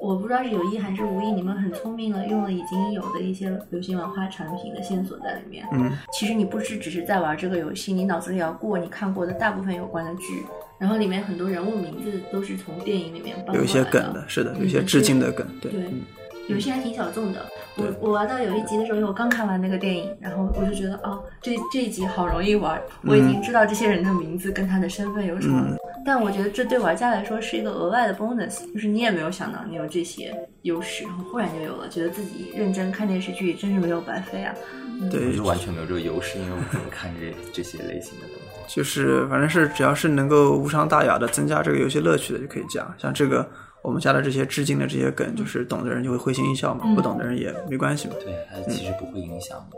[0.01, 5.65] 我不知道是有意还是无意，你们很聪明的用了已经有的一些流行文化产品的线索在里面。
[5.73, 10.43] 嗯，其实你不是只是在玩这个游戏，你脑子里要过你看过的大部分有关的剧，
[10.77, 16.01] 然后里面很多人物名字都是从电影里面搬有一些梗的，是的，有一嗯些致敬的梗，对，对嗯
[16.49, 17.45] 有一些还挺小众的。
[17.77, 25.65] 我我玩到有一集的时候，因为我刚看完那个电影，然后我就觉得哦，这这一集好容易玩，我已经知道这些人的名字跟他的身份有什么。
[25.69, 34.55] 嗯但我觉得这对玩家来说是一个额外的 bonus，就是你也没有想到你有这些优势，然后忽然就有了，觉得自己认真看电视剧真是没有白费啊。
[35.01, 38.75] 我对就，完全没有这个优势，因为我不能看这这些类型的东西。
[38.75, 43.47] 就是反正是只要是能够无伤大雅的增加这个游戏乐趣的就可以加，像这个
[43.81, 46.95] 我们加的这些致敬的这些梗，就是懂的人就会会心一笑嘛，嗯。
[46.95, 48.15] 不懂的人也没关系嘛。
[48.19, 49.77] 对，它其实不会影响的。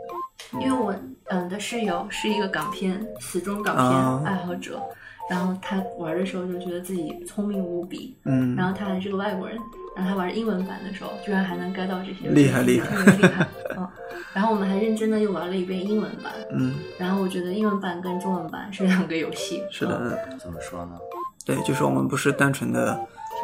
[0.60, 0.94] 因为我
[1.26, 4.20] 嗯的室友是一个港片死忠港啊。
[4.24, 4.82] 片爱好者，
[5.30, 9.56] 然后他玩的时候就觉得自己聪明无比，嗯，然后他还是个外国人，
[9.96, 12.88] 然后他玩英文版的时候，居然还能 get 到这些，厉害厉害。
[12.96, 13.46] 特别厉害。
[13.78, 13.88] 嗯，
[14.34, 19.62] 然后我们还认真的又玩了一遍英文版，嗯，然后我觉得英文版跟中文版是两个游戏。
[19.70, 20.98] 是的，怎么说呢？
[21.46, 22.98] 对，就是我们不是单纯的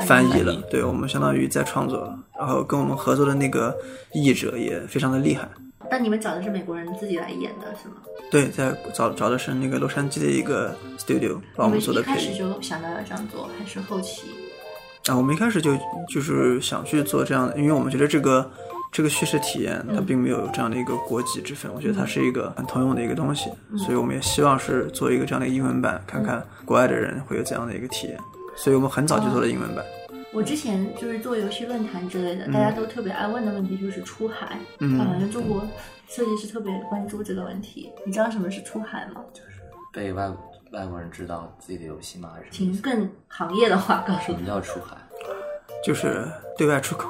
[0.06, 3.76] 翻译了译，对我们相当于在创作了，然后跟我们合作的那个
[4.12, 5.48] 译者也非常的厉害。
[5.90, 7.94] 但你们找的是美国人自己来演的是吗？
[8.30, 12.34] 对，在找找的是那个洛杉矶的一个 studio 帮我们做的一开始。
[12.34, 14.22] 就想到要这样做，还是后期？
[15.06, 15.74] 啊，我们一开始就
[16.08, 18.50] 就是想去做这样的，因为我们觉得这个
[18.92, 28.18] 这个叙事体验它并没有这样的一个国籍之分，我觉得它是一个很通用的一个东西，所以我们也希望是做一个这样的英文版，看看国外的人会有怎样的一个体验，
[28.58, 29.84] 所以我们很早就做了英文版。
[30.32, 35.66] 我之前就是做游戏论坛之类的，大家都特别爱问的问题就是出海，嗯啊好像中国
[36.06, 37.90] 设计师特别关注这个问题。
[38.04, 39.22] 你知道什么是出海吗？
[39.32, 40.28] 就是被外
[40.72, 42.30] 外国人知道自己的游戏吗？
[42.34, 42.78] 还是什请么？
[42.82, 44.46] 更行业的话告诉我什么。
[44.46, 44.96] 叫出海
[45.82, 46.26] 就是
[46.58, 47.08] 对外出口，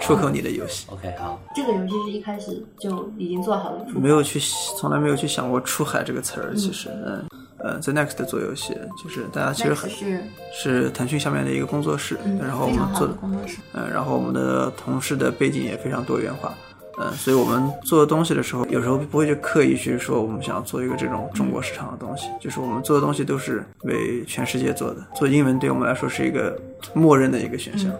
[0.00, 4.38] 出口你的游戏，？OK，好，这个游戏是一开始就已经做好了没有去
[4.78, 6.54] 从来没有去想过“出海”这个词儿。
[6.54, 7.26] 其实，嗯
[7.62, 13.58] 呃，在 Next 做游戏，就是大家其实很是是腾讯下面的一个工作室，嗯然后我们做的工作室。
[13.74, 16.54] 嗯，然后我们的同事的背景也非常多元化，
[16.98, 25.06] 嗯，所以我们做东西的时候，有时候不会去刻意去说我们想要做一个这种中国市场的东西，就是我们做的东西都是为全世界做的。
[25.14, 26.58] 做英文对我们来说是一个
[26.94, 27.90] 默认的一个选项。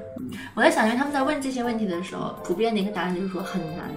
[0.54, 3.90] 我在想，因为他们在问这些问题的时候，普遍的一个答案就是说很难，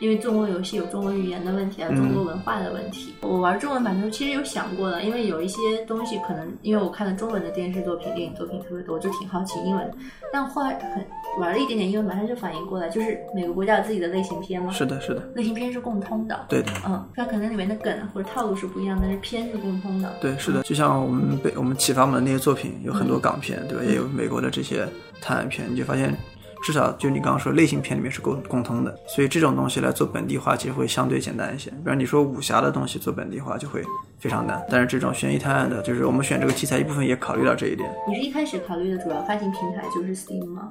[0.00, 3.12] 因为中国游戏有中国语言的问题啊，嗯中国文化的问题。
[3.22, 9.90] 我玩中文版的时候，其实有想过的，因为有一些东西可能因为我看了中文的电视作品、电影作品特别多，我就挺好奇英文，
[10.32, 11.04] 但后来很
[11.40, 16.72] 玩了一点点英文，马上就反应过来，就是每个国家有自己的类型片嘛，是的，是的，类型片是共通的，对的。
[16.86, 20.12] 嗯，它可能里面的梗或者套路是不一样，但是片是共通的。
[20.20, 23.84] 对，是的，就像我们被我们启发我们的那些作品，有很多港片，对吧？
[23.84, 24.86] 也有美国的这些
[25.20, 26.16] 探案片，你就发现，
[26.62, 31.70] 至少就你刚刚说类型片里面是共共通的，所以这种东西来做本地化，其实会相对简单一些。
[31.70, 33.82] 比方你说武侠的东西做本地化就会
[34.18, 37.88] 非常难，但是这种悬疑探案的，就是我们选这个题材一部分也考虑到这一点。
[38.08, 40.68] 你是一开始考虑的主要发行平台就是 Steam 吗？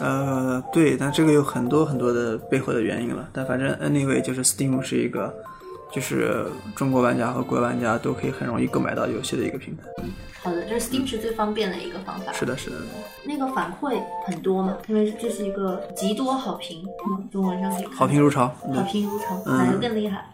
[0.00, 3.28] 呃，对，但这个有很多很多的背后的原因了。
[3.32, 5.34] 但反正 anyway，就是 Steam 是一个，
[5.92, 9.82] 就是中国玩家和国外玩家都可以很容易购买到游戏的一个平台。
[10.42, 12.32] 好的，这是 Steam 是最方便的一个方法。
[12.32, 12.76] 是的，是的。
[13.24, 20.24] 那个反馈很多嘛，因为这是一个极多好评，嗯，中文上可以好评如潮，好评如潮，嗯哪个更厉害？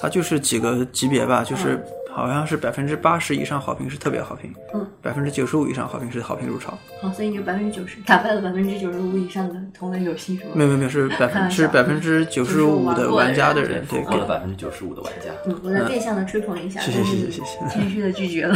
[0.00, 1.84] 它就是几个级别吧，就是
[2.14, 6.78] 好像是百分之八十以上好评是特别好评，嗯，百分之九十五以上好评是好评如潮。
[7.02, 10.50] 好，所以你就百分之九十打败了百分之九十五以上的同类游戏是吗？
[10.54, 15.30] 没有没有没有，是 百分是百分之九十五的玩家的人，对，过了百分之九十五的玩家。
[15.46, 18.54] 嗯，我在变相的吹捧一下，谢谢谢谢谢谢谦虚的拒绝了。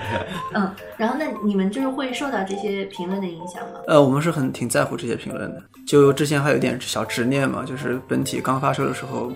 [0.54, 3.80] 嗯，然后那你们就是会受到这些评论的影响吗？
[3.86, 5.62] 呃，我们是很挺在乎这些评论的。
[5.86, 9.30] 就之前还有点小执念嘛，就是本体刚发售的时候，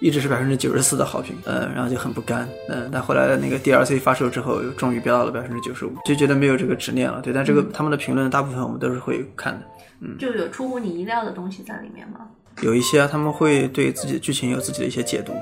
[0.00, 7.20] 一直是百分之九十四的好评，嗯，然后就很不甘，嗯、但后来那个 DLC 发售之后，又终于飙到了百分之九十五，就觉得没有这个执念了。
[7.20, 9.60] 对，但这个、他们的评论大部分我们都是会看的。
[10.00, 12.20] 嗯就有出乎你意料的东西在里面吗？
[12.62, 15.32] 有一些啊他们会对自己的剧情有自己的一些解读，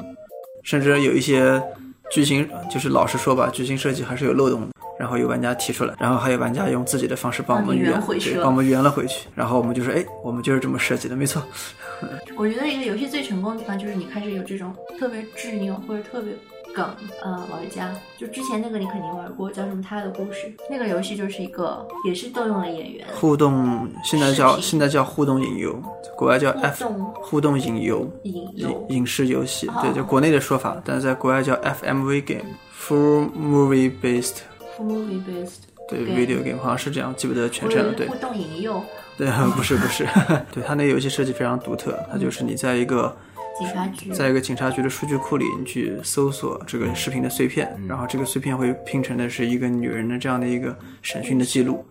[0.63, 1.63] 甚至有一些
[2.11, 4.69] 剧情就是老实说吧，剧情设计还是有漏洞的。
[4.99, 9.29] 然后有玩家提出来，然后还有玩家用自己的方式帮我们圆圆，回去了帮我们圆了回去。
[9.35, 11.43] 然后我们就说，哎，我们就是这么设计的，没错。
[12.35, 16.33] 我觉得一个游戏最成功的地方就是你开始有这种特别执拗或者特别
[16.77, 16.87] 梗
[17.23, 25.83] 呃玩家，就之前那个你肯定玩过，叫什么《他的故事》那个游戏就是一个也是动用了演员，互动现在叫现在叫互动引游，
[26.19, 38.15] 国外叫互 F 动互动引游影影视游戏，哦对，就国内的说法，但是在国外叫 FMV game，full movie based，full movie based，对对 video game 好像是这样，记不得全称了，对互。
[38.17, 38.83] 动引诱
[39.17, 40.07] 对， 不是不 是，
[40.53, 43.17] 对它那个游戏设计非常独特，它就是你在一个
[43.59, 51.85] 警察局，在一个警察局的数据库里，你去搜索这个视频的碎片，然后这个碎片会拼成的是一个女人的这样的一个审讯的记录，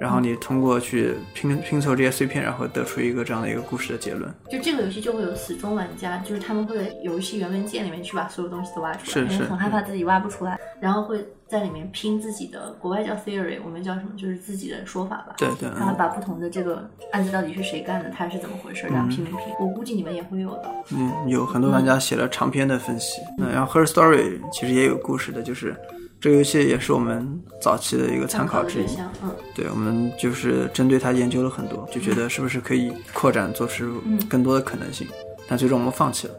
[0.00, 4.32] 然后你通过去拼拼凑这些碎片，然后得出一个这样的一个故事的结论。
[4.50, 14.10] 就这个游戏就会有死忠玩家，就是他们会在游戏原文件里面去把所有东西都挖出来，因为是是很害怕自己挖不出来，然后会在里面拼自己的，国外叫 theory，我们叫什么？
[14.16, 15.34] 就是自己的说法吧。
[15.38, 19.44] 对对，然后把不同的这个案子到底是谁干的，他是怎么回事，这样拼拼拼。
[19.60, 20.64] 我估计你们也会有的。
[20.90, 23.20] 嗯，有很多玩家写了长篇的分析。
[23.38, 25.76] 嗯，然后 Her Story 其实也有故事的，就是
[26.22, 27.28] 这个游戏也是我们
[27.60, 28.86] 早期的一个参考之一。
[29.24, 35.04] 嗯，对，我们就是针对它研究了很多，就觉得是不是可以扩展做出更多的可能性，
[35.48, 36.34] 但最终我们放弃了。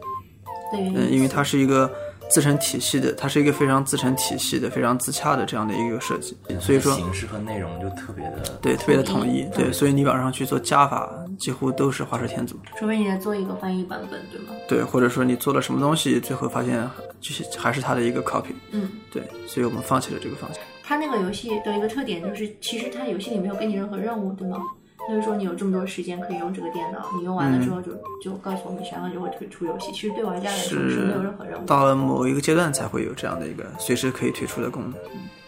[0.72, 1.90] 对，因嗯，因为它是一个
[2.30, 9.72] 自成体系的，它是一个非常自成体系的、非常自洽的这样的一个设计，所以说形式和内容就特别的对特别的统一，对，嗯。
[9.74, 14.54] 所以你往上去做加法，几乎都是画蛇添足，除非你在做一个翻译版本，对吗？
[14.68, 16.88] 对，或者说你做了什么东西，最后发现
[17.20, 20.62] 就是还是它的一个 copy，嗯，对，所以我们放弃了这个方向。
[20.82, 24.58] 它那个游戏的一个特点就是，其实它游戏里没有给你任何任务，对吗？
[25.06, 29.92] 他就说你有这么多时间可以用这个电脑，你用完了之后就、就告诉我们想要就会退出游戏。
[29.92, 31.66] 其实对玩家来说是没有任何任务。
[31.66, 34.94] 到了某一个阶段才会有这样的一个随时可以退出的功能。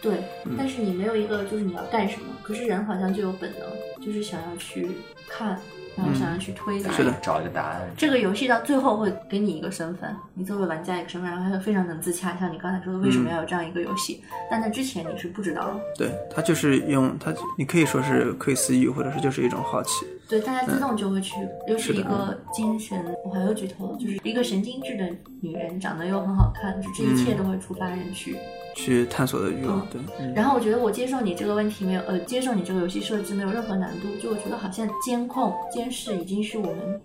[0.03, 0.23] 对，
[0.57, 4.89] 但是你没有一个就是你要干什么，可是人好像就有本能，就是想要去
[5.29, 5.59] 看，
[5.97, 6.93] 然后想要去推的。
[6.93, 7.83] 是的找一个答案。
[7.97, 12.37] 这个游戏到最后会给你一个身份，你作为玩家一个身份，然后它就非常能自洽。
[12.39, 14.23] 像你刚才说的，为什么要有这样一个游戏？
[14.51, 15.77] 但在之前你是不知道的。
[15.97, 20.07] 对，它就是用它，你可以说是可以私欲，或者是就是一种好奇。
[20.29, 21.37] 对，大家自动就会去，
[21.69, 25.09] 又是是一个精神，我还有剧透了，就是一个神经质的
[25.41, 28.37] 女人，长得又很好看，就这一切都会触发人去。
[28.75, 37.01] 去探索的欲望，对，嗯然后我觉得我接受你这个问题没有，呃，接受你这个游戏设置没有任何难度，就我觉得好像监控、监视已经是我们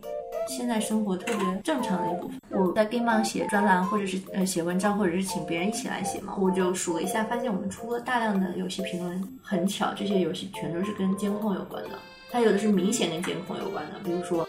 [0.47, 2.39] 现在生活特别正常的一部分。
[2.49, 11.89] 我在 Game 写专栏，或者是呃写文章，或者是请别人一起来写嘛，我就数了一下，发现我们出了大量的游戏评论，很巧，这些游戏全都是跟监控有关的。
[12.31, 14.47] 它有的是明显跟监控有关的，比如说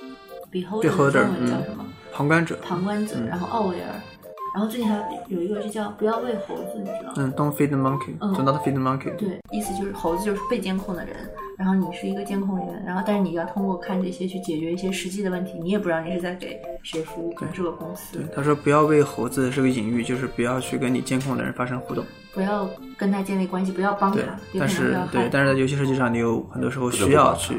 [0.53, 1.87] Beholder 叫嗯什么？
[2.13, 3.89] 旁观者，旁观者，嗯然后奥维尔，
[4.55, 4.97] 然后最近还
[5.29, 7.15] 有一个游戏叫不要喂猴子，你知道吗？
[7.17, 11.17] 嗯，Don't feed the monkey，嗯 Do not feed the monkey，对，意思就是猴子就是被监控的人，
[11.57, 22.05] 然后你是一个监控人，然后但是你要通过看这些去解决一些实际的问题，你也不知道你是在给谁服务，可能是个公司对，，他说不要喂猴子是个隐喻，就是不要去跟你监控的人发生互动。
[22.35, 27.57] 不要跟他建立关系，不要帮他对，，但是对，但是在游戏设计上，你有很多时候需要去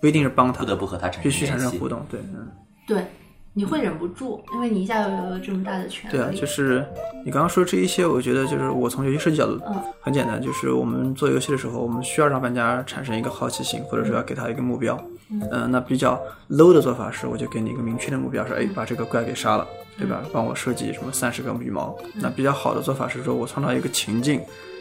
[0.00, 2.04] 不一定是帮他，不得不和他产生必须产生互动。
[2.10, 2.48] 对，嗯，
[2.86, 3.04] 对，
[3.54, 6.16] 你会忍不住，因为你一下又有了这么大的权利。
[6.16, 6.84] 对啊，就是
[7.24, 14.98] 你刚刚说这一些，我觉得就是我从游戏设计角度嗯很简单，就是我们做游戏的时候，我们需要让玩家产生一个好奇心，或者说要给他一个目标。
[15.30, 19.66] 嗯、那比较 low 的做法是，我就给你一个明确的目标，说，哎，把这个怪给杀了，
[19.98, 20.22] 对吧？
[20.32, 21.96] 帮我设计什么三十个羽毛。
[22.14, 24.40] 那比较好的做法是说，我创造一个情境，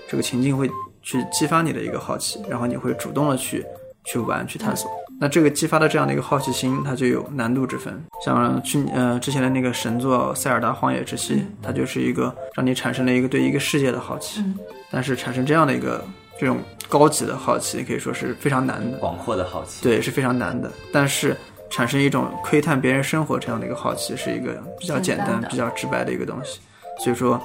[0.10, 0.70] 这个情境会
[1.02, 3.66] 去激发你的一个好奇，然后你会主动的去
[4.06, 4.90] 去玩去探索。
[5.22, 7.94] 那这个激发的这样的一个好奇心，它就有难度之分。
[8.26, 14.42] 像去呃之前的那个神作《塞尔达荒野之息》，它就是一个让你产生了一个对一个世界的好奇。
[14.42, 14.58] 嗯
[14.94, 16.04] 但是产生这样的一个
[16.40, 16.58] 这种
[16.90, 18.98] 高级的好奇，可以说是非常难的。
[18.98, 19.84] 广阔的好奇。
[19.84, 20.70] 对，是非常难的。
[20.92, 21.38] 但是
[21.70, 26.60] 产生一种窥探别人生活这样的一个好奇，是一个比较简单、简单比较直白的一个东西。
[27.00, 27.40] 所以说，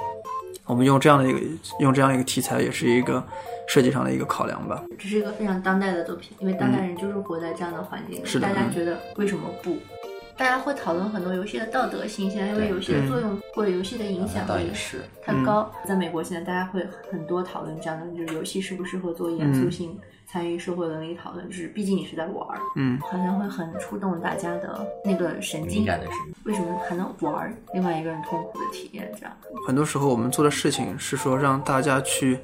[0.67, 1.41] 我们用这样的一个
[1.81, 3.23] 用这样一个题材，也是一个
[3.69, 4.83] 设计上的一个考量吧。
[4.99, 9.77] 这是一个非常当代的作品，因为当代人就是活在这样的环境里，是的嗯大家觉得为什么不？
[10.37, 15.73] 大家会讨论很多游戏的道德性，现在因为游戏的作用或者游戏的影响力是，太高。
[15.87, 25.87] 在美国现在大家会很多讨论这样的，就是游戏适不适合做严肃性、参与社会伦理讨论，就是毕竟你是在玩儿，嗯，好像会很触动大家的那个神经敏。
[25.87, 29.11] 感的神经为什么还能玩儿另外一个人痛苦的体验？
[29.19, 29.37] 这样，
[29.67, 32.39] 很多时候我们做的事情是说让大家去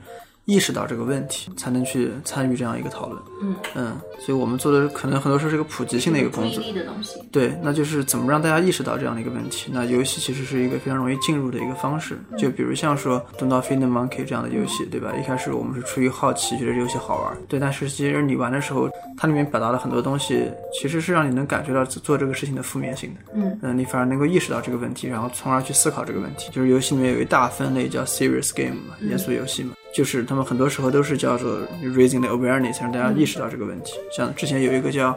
[0.45, 3.23] 意识到这个问题，才能去参与这样一个讨论。
[3.41, 6.63] 嗯嗯，所以我们做的可能很多时候是一个普及性的一个工作。
[7.31, 9.71] 对，那就是怎么让大家意识到这样的一个问题。
[9.73, 15.13] 那游戏其实是一个非常容易进入的一个方式，就比如像说《Don't Feed the Monkey》这样的游戏，对吧？
[15.17, 23.33] 一开始我们是出于好奇，觉得这游戏好玩，对，但是其实你玩的时候，它里面表达了很多东西，其实是让你能感觉到做这个事情的负面性的。
[23.35, 26.51] 嗯嗯，你反而能够意识到这个问题，然后从而去思考这个问题。
[26.51, 33.95] 就是游戏里面有一大分类叫 serious game 嘛，严肃游戏嘛，就是他们很多时候都是叫做 raising the awareness，让大家意识到这个问题。
[34.11, 35.17] 像之前有一个叫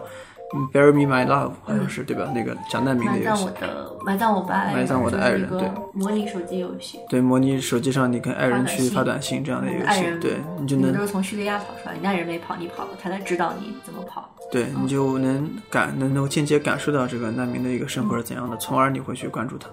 [0.53, 2.31] 嗯 Bury Me My Love，好像是、对吧？
[2.35, 3.51] 那个讲难民的游戏埋葬我。
[3.51, 6.99] 的，埋葬我的爱人，埋葬我的爱人对模拟手机游戏。
[7.09, 14.29] 对，模拟手机上你跟爱人去发发短短信这样的游戏对，你就能都是从叙利亚跑出来，你爱人没跑，你跑了，他才指导你怎么跑。
[14.51, 19.67] 对你就能感能够间接感受到这个难民的一个生活是怎样的，从而你会去关注他，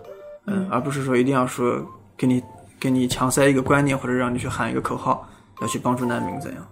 [0.46, 1.84] 嗯，而不是说一定要说
[2.16, 2.42] 给你
[2.82, 5.24] 给你强塞一个观念或者让你去喊一个口号
[5.60, 6.68] 要去帮助难民怎样。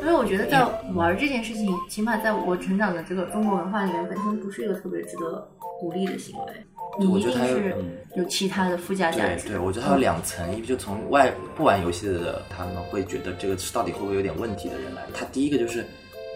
[0.00, 5.44] 因为我觉得在玩这件事情，起码在我成长的这个中国文化里面，本身不是一个特别值得
[5.80, 6.52] 鼓励的行为。
[6.96, 9.48] 你一我觉得它有定是嗯有其他的附加价值。
[9.48, 15.84] 对对，我觉得它有两层，一个就从外不玩游戏的他们会觉得这个到底会不会有点问题的人来，他第一个就是，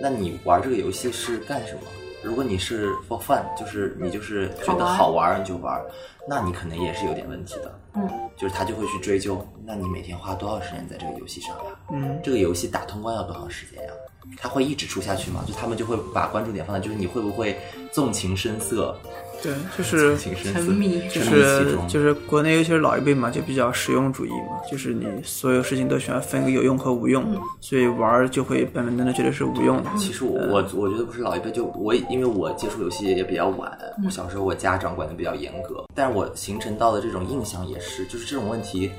[0.00, 1.82] 那你玩这个游戏是干什么？
[2.26, 5.80] 如果你是 for fun，就是你就是觉得好玩你就玩，
[6.28, 7.78] 那你可能也是有点问题的。
[7.94, 11.62] 嗯，就是他就会去追究，那你每天花多少时间在这个游戏上呀？
[11.92, 13.92] 嗯，这个游戏打通关要多长时间呀？
[14.36, 15.44] 他会一直出下去吗？
[15.46, 17.56] 就他们就会把关注点放在，就是你会不会
[17.92, 18.98] 纵情声色？
[19.42, 21.76] 对，就是沉迷就是。
[21.88, 27.24] 就是国内尤其是老一辈嘛，就比较实用主义嘛，就是你所有事情都喜欢分个有用和无用，
[27.60, 29.90] 所以玩儿就会本本能的觉得是无用的。
[29.96, 33.70] 其实我我我觉得不是老一辈，就我因为我接触游戏也比较晚，
[34.04, 38.90] 我小时候我家长管的比较严格，但是我形成到的这种印象也是，就是这种问题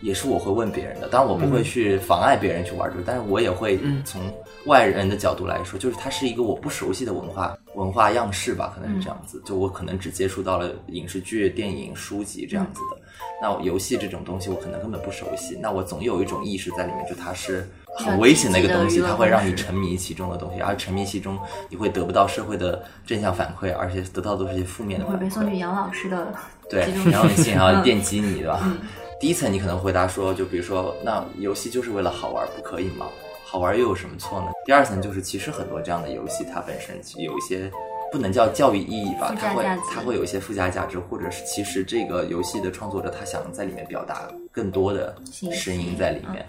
[0.00, 1.08] 也是我会问别人的。
[1.08, 4.20] 当然，我不会去妨碍别人去玩这个，但是我也会嗯从
[4.66, 9.40] 外人的角度来说，就是它是一个我不熟悉的文化文化样式吧，可能是这样子。
[9.44, 13.00] 就我可能只接触到了影视剧、电影、书籍这样子的。
[13.40, 15.58] 那游戏这种东西，我可能根本不熟悉。
[15.60, 17.68] 那我总有一种意识在里面，就它是
[17.98, 25.18] 很危险的一个东西，它会让你沉迷其中的东西，而沉迷其中，你会得不到社会的正向反馈，而且得到的都是一些负面的反馈。
[25.18, 26.32] 会被送去养老师的
[26.68, 28.72] 对然后你信还要嗯电击你，对吧？
[29.18, 33.06] 第一层你可能回答说，就比如说，那游戏就是为了好玩，不可以吗？
[33.44, 34.48] 好玩又有什么错呢？
[34.66, 37.70] 第二层就是，其实很多这样的游戏，它本身有一些
[38.12, 45.16] 不能叫教育意义吧，它会它会有一些附加价值，或者是其实这个游戏的创作者他想在里面表达更多的
[45.50, 46.44] 声音在里面。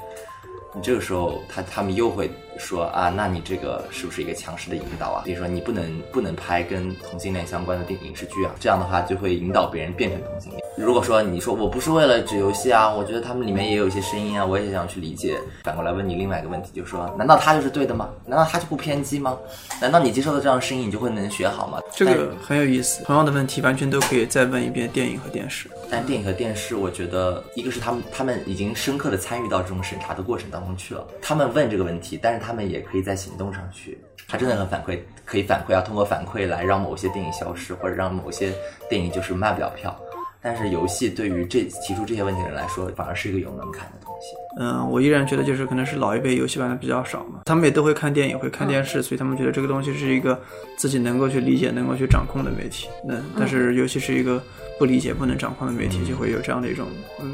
[0.76, 5.24] 你这个时候，他他们又会说啊，那你这个是不是一个强势的引导啊？
[5.26, 10.64] 比如说你不能不能拍跟同性恋相关的电影视剧啊，这样的话就会引导别人变成同性恋。
[10.78, 15.40] 如果说你说我不是为了指游戏啊，我觉得他们里面也有一些声音啊，我也想去理解。
[15.64, 18.10] 反过来问你另外一个问题，就是说，难道他就是对的吗？
[18.26, 19.36] 难道他就不偏激吗？
[19.82, 21.82] 难道你接受的这样的声音，你就会能学好吗？
[21.92, 23.04] 这个很有意思。
[23.06, 25.68] 同样的问题，完全都可以再问一遍电影和电视。
[25.90, 31.08] 但电影和电视，我觉得一个是他们他们已经深刻的参与到这种审查的过程当中去了。
[31.22, 33.98] 他们问这个问题，但是他们也可以在行动上去，
[34.28, 38.54] 他真的很反馈，可以反馈啊，通过反馈来让某些电影消失，或者让某些
[38.90, 39.96] 电影就是卖不了票。
[40.42, 44.36] 但是游戏对于这提出这些问题的人来说，反而是一个有门槛的西。
[44.60, 50.40] 嗯，我依然觉得就是可能是老一辈游戏玩的比较少嘛，他们也都会看电影，会看电视，所以他们觉得这个东西是一个
[50.78, 52.88] 自己能够去理解、能够去掌控的媒体。
[53.06, 54.42] 那但是尤其是一个
[54.80, 56.88] 不理解、不能掌控的媒体，就会有这样的一种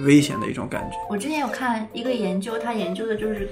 [0.03, 0.97] 危险的一种感觉。
[1.09, 3.49] 我之前有看一个研究，他研究的就是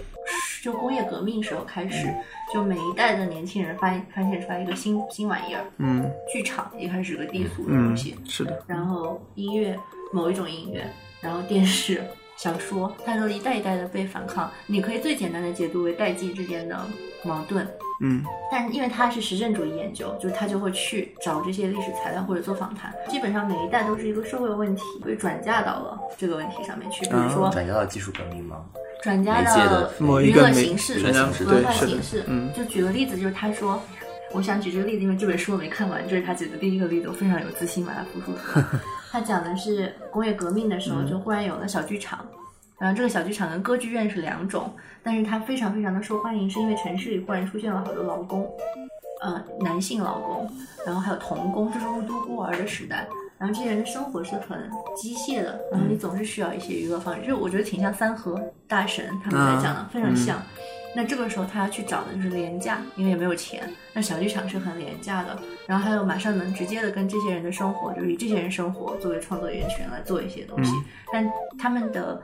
[0.64, 2.08] 就工业革命时候开始，
[2.54, 9.78] 就每一代的年轻人发发现出来一个新新玩意儿，嗯剧场一开始是个低俗的嗯东西，，是的，然后音乐
[10.12, 10.86] 某一种音乐，
[11.22, 12.04] 然后电视、
[12.42, 14.50] 小说，它都一代一代的被反抗。
[14.66, 16.76] 你可以最简单的解读为代际之间的
[17.24, 17.68] 矛盾，
[18.02, 28.66] 嗯但因为它是实证主义研究，就是他就会去找这些历史材料或者做访谈，基本上每一代都是一个社会问题被转嫁到了这个问题上面去，比如说转嫁到技术革命吗？
[29.04, 32.24] 转嫁的到娱乐形式、娱乐形式文化对是的形式。
[32.28, 33.80] 嗯就举个例子，就是他说，
[34.32, 38.66] 我想举这个例子，因为这本书我没看完，这是他举的第一个例子，我非常有自信把它复述出来。
[39.12, 42.26] 他讲的是工业革命的时候，就忽然有了小剧场，
[42.80, 48.50] 然后这个小剧场跟歌剧院是两种，但是它非常非常的受欢迎，是因为城市里忽然出现了好多劳工，
[49.22, 50.50] 呃，男性劳工，
[50.86, 53.06] 然后还有童工，这是雾都孤儿的时代。
[53.38, 60.42] 然后这些人的生活是很机械的，然后你总是需要一些娱乐方式，就我觉得挺像三和大神他们在讲的，啊非常像。
[60.96, 63.70] 那这个时候他要去找的就是廉价，因为也没有钱。
[63.94, 65.38] 那小剧场是很廉价的，
[65.68, 70.72] 然后还有马上能直接的跟这些人的生活，就是以这些人生活作为创作源泉来做一些东西。
[70.76, 70.84] 嗯
[71.14, 71.30] 但
[71.60, 72.22] 他们的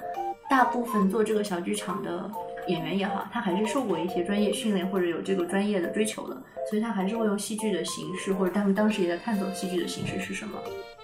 [0.50, 2.32] 大部分做这个小剧场的
[2.70, 10.58] 演员也好，他还是受过一些专业训练或者有这个专业的追求的，所以他还是会用戏剧的形式，或者他们当时也在探索戏剧的形式是什么，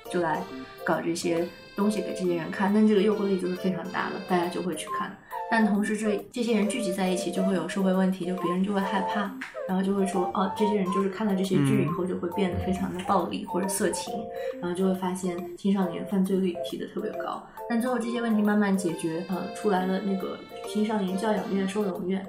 [0.10, 0.42] 就来
[0.86, 1.46] 搞这些
[1.76, 2.74] 东西给这些人看。
[2.74, 5.14] 但这个诱惑力就是非常大的，大家就会去看。
[5.52, 9.32] 但同时这这些人聚集在一起，就会有社会问题，就别人就会害怕，
[9.68, 14.14] 然后就会说，哦，这些人就是看了这些剧以后就会变得非常的暴力或者色情，
[14.60, 17.46] 然后就会发现青少年犯罪率提的特别高。
[17.70, 20.38] 但最后这些问题慢慢解决，呃，出来了那个
[20.68, 22.26] 青少年教养院、收容院，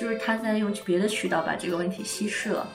[0.00, 2.66] 就是他在用别的渠道把这个问题稀释了。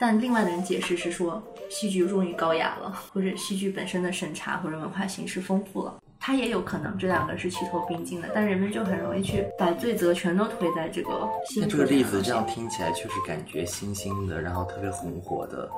[0.00, 5.94] 但另外的人解释是说，戏剧终于高雅了，或者戏剧本身的审查或者文化形式丰富了。
[6.26, 15.70] 它也有可能这两个是齐头并进的，但人们就很容易去把罪责全都推在这个新那这个例子这样听起来，确实感觉新兴的，然后特别红火的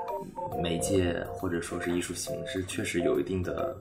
[0.62, 3.76] 媒介或者说是艺术形式，确实有一定的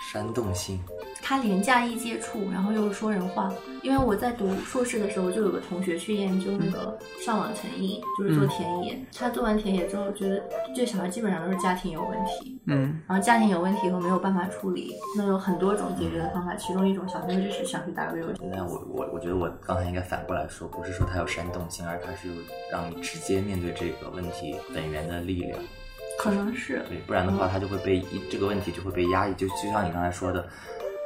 [0.00, 0.80] 煽动性。
[1.22, 3.52] 他廉价易接触，然后又是说人话。
[3.82, 8.98] 因为我在读硕士的时候，就有个同学去研究那个上网成瘾，就是做田野。
[9.16, 10.42] 他做完田野之后，觉得
[10.74, 18.40] 这小孩基本上都是家庭有问题，嗯然后家庭有问题以后没有办法处理，那有很多种解决的方法，其中一种小朋友就是想去打个游戏。
[18.44, 22.34] 那我我我觉得我刚才应该反过来说，不是说他有煽动性，而他是有
[22.70, 25.58] 让你直接面对这个问题本源的力量。
[26.18, 26.82] 可能是。
[26.88, 29.34] 对，不然的话，他就会被一这个问题就会被压抑。
[29.34, 30.44] 就就像你刚才说的，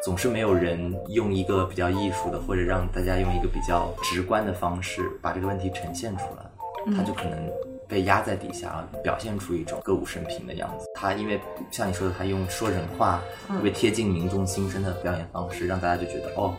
[0.03, 7.39] 总是没有人用一个比较艺术的，或者让大家用一个比较直观的方式把这个问题呈现出来，他就可能
[7.89, 10.87] 被压在底下，表现出一种歌舞升平的样子。
[10.95, 11.41] 他因为
[11.71, 16.55] 像你说的，他用说人话，特别贴近民众心声的表演方式，让大家就觉得哦，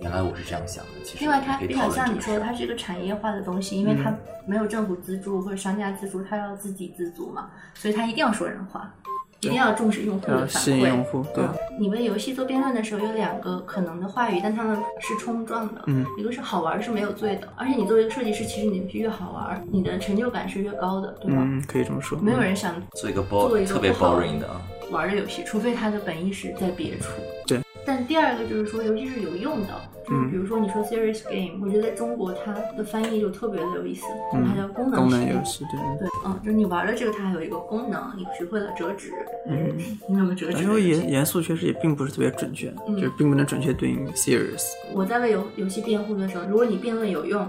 [0.00, 0.90] 原来我是这样想的。
[1.04, 8.92] 其实另外，它比较像你说它是一个产业化的东西，因为它嗯没有政府资助或者商家资助，它要自给自足嘛，所以它一定要说人话。
[9.40, 10.88] 一定要重视用户的反吸引馈。
[10.88, 15.82] 用户，对，嗯，你为游戏做辩论的时候，有两个可能的话语，但它们是冲撞的。
[15.86, 21.36] 嗯，一个是好玩是没有罪的，而且你作为一个设计师，其实你是越好玩，你的成就感是越高的，对吧？
[21.42, 22.18] 嗯，可以这么说。
[22.18, 24.60] 没有人想做一个做 bo 一个特别 boring 的啊。
[24.90, 27.10] 玩的游戏，除非他的本意是在别处。
[27.46, 27.60] 对。
[27.86, 35.78] 但第二个就是说，游戏是有用的，就是比如说你说 serious game，、我觉得在中国它的翻译就特别的有意思，就是它叫功能功能游戏，对。
[35.98, 39.12] 对，嗯，就是你玩了这个，它还有一个功能，你学会了折纸，
[39.48, 39.72] 嗯，
[40.08, 40.62] 你怎么折纸？
[40.62, 44.64] 因为严严肃确实也并不是特别准确，嗯就是并不能准确对应 serious。
[44.92, 47.48] 我在为游游戏辩护的时候，如果你辩论有用，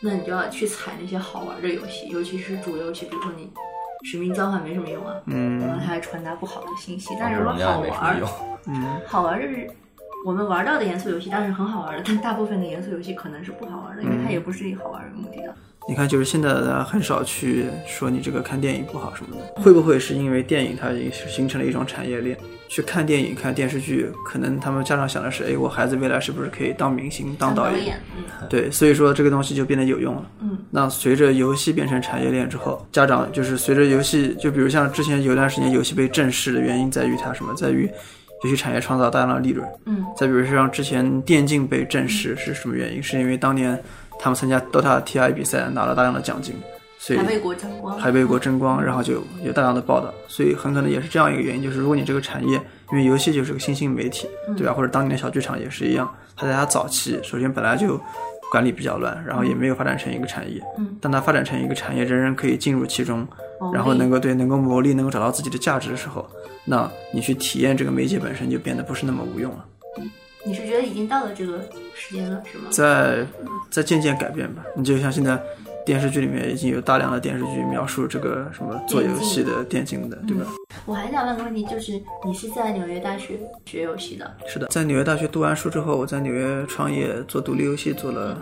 [0.00, 3.50] 那你就要去踩那些好玩的游戏，尤其是主流游戏，比如说你
[4.04, 7.14] 使命召唤没什么用啊，嗯然后它还传达不好的信息。
[7.18, 8.20] 但是如果好玩
[8.66, 9.70] 嗯，好玩就是
[10.26, 15.54] 我们玩到的严肃游戏当然是很好玩的，但大部分的严肃游戏可能是不好玩的，因为它也不是以好玩为目的的。
[15.88, 22.36] 你看，就是现在大家很少去说你这个看电影不好什么的，会不会是因为电影它已经形成了一种产业链？
[22.68, 27.72] 去看电影、看电视剧，可能他们家长想的是，哎，我孩子未来是不是可以当明星、当导演？
[27.72, 30.30] 导演，嗯对，所以说这个东西就变得有用了。
[30.42, 37.54] 嗯，那随着游戏变成产业链之后，家长就是随着游戏，就比如像之前有一段时间游戏被正视的原因在于它什么？
[37.54, 37.90] 在于
[38.44, 39.66] 游戏产业创造大量的利润。
[39.86, 43.02] 嗯再比如像之前电竞被正视是什么原因？
[43.02, 43.82] 是因为当年
[44.18, 46.54] 他们参加 DOTA TI 比赛拿了大量的奖金，
[46.98, 52.60] 所以还为国争光，还为国争光，然后就有大量的报道，所以很可能也是这样一个原因，就是如果你这个产业，
[52.90, 54.72] 因为游戏就是个新兴媒体，对吧？
[54.72, 58.00] 或者当年的小剧场也是一样，它在它早期首先本来就
[58.50, 63.26] 管理比较乱，然后也没有发展成一个产业，嗯，当它发展成一个产业，人人可以进入其中，
[63.72, 66.28] 然后能够对能够牟利，能够找到自己的价值的时候，
[66.64, 69.64] 那你去体验这个媒介本身就变得不是那么无用了。
[70.48, 71.60] 你是觉得已经到了这个
[71.94, 72.64] 时间了，是吗？
[72.70, 73.26] 在
[73.70, 74.64] 在渐渐改变吧。
[74.74, 75.38] 你就像现在
[75.84, 80.46] 电视剧里面已经有大量的电视剧描述这个什么做游戏的、电竞的，对吧？
[80.86, 88.40] 我还想问个问题，就是你是在纽约大学学游戏的，是的，在纽约大学读完书之后，我在纽约创业做独立游戏做了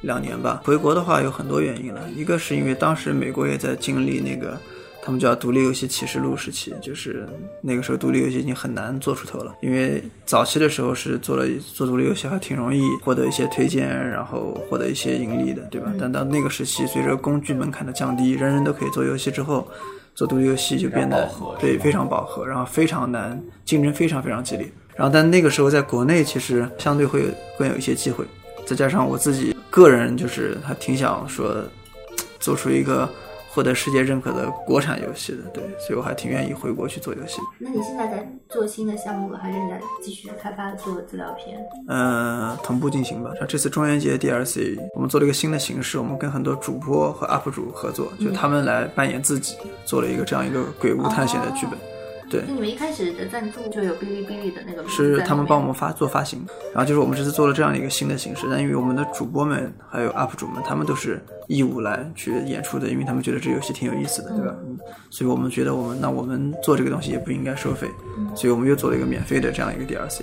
[0.00, 0.62] 两年吧。
[0.64, 4.58] 回国的话有很多原因了，一个是因为当时美国也在经历那个。
[5.04, 7.26] 他们叫独立游戏启示录时期，就是
[7.60, 11.44] 那个时候独立游戏已经很难做出头了，因为早期的时候是做了
[11.74, 15.92] 做独立游戏还挺容易获得一些推荐，然后获得一些盈利的，对吧？
[15.98, 19.66] 但到那个时期，随着工具门槛的降低，人人都可以做游戏之后，
[20.14, 21.28] 做独立游戏就变得
[21.58, 24.70] 对非常饱和，然后非常难，竞争非常非常激烈。
[24.94, 27.28] 然后但那个时候在国内其实相对会有
[27.58, 28.24] 更有一些机会，
[28.64, 31.56] 再加上我自己个人就是还挺想说
[32.38, 33.10] 做出一个。
[33.54, 37.38] 获得世界认可的国产游戏的，对，所以我还挺愿意回国去做游戏。
[37.58, 41.60] 那你现在在做新的项目了，还是你在继续开发做资料片？
[41.88, 43.30] 嗯，同步进行吧。
[43.38, 51.78] 像这次中元节 DLC，我们做了一个新的形式，我们跟很多主播和 UP 主合作，就他们来扮演自己，做了一个这样一个鬼屋探险的剧本。
[52.32, 56.40] 对，就你们一开始的赞助就有哔哩哔哩的那个，是他们帮我们发做发行，
[56.72, 64.54] 然后就是我们这次做了这样一个新的形式，但因为我们的主播们还有 UP 主们，他们都是义务来去演出的，因为他们觉得这游戏挺有意思的，对吧？
[64.64, 64.78] 嗯，
[65.10, 67.86] 所以我们觉得我们那我们做这个东西也不应该收费，
[68.34, 70.22] 所以我们又做了一个免费的这样一个 DLC。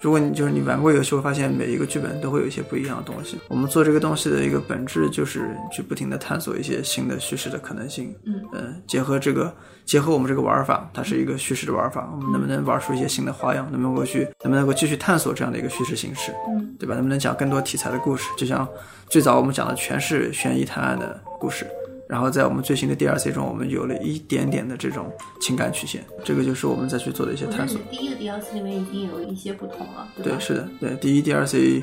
[0.00, 3.38] 如果你就是你玩过游戏，会发现每一个剧本都会有一些不一样的东西。
[3.48, 8.14] 我们做这个东西的一个本质就是去不停的探索一些新的叙事的可能性。
[8.24, 9.52] 嗯呃，结合这个，
[9.84, 13.66] 结合我们这个玩法，它是一个叙事的玩法，我们能不能玩出一些新的花样？
[13.72, 16.32] 能不能够去，能不能够继续探索这样的一个叙事形式？
[16.48, 16.94] 嗯，对吧？
[16.94, 18.28] 能不能讲更多题材的故事？
[18.36, 18.66] 就像
[19.08, 21.66] 最早我们讲的全是悬疑探案的故事。
[22.08, 27.78] 然后在我们最新的 DLC 中，我们有了一点点的这种情感曲线，这个就是我们再去做的一些探索。
[27.90, 31.82] 第一个 DLC 里面已经有一些不同了，对对，是的，对，第一 DLC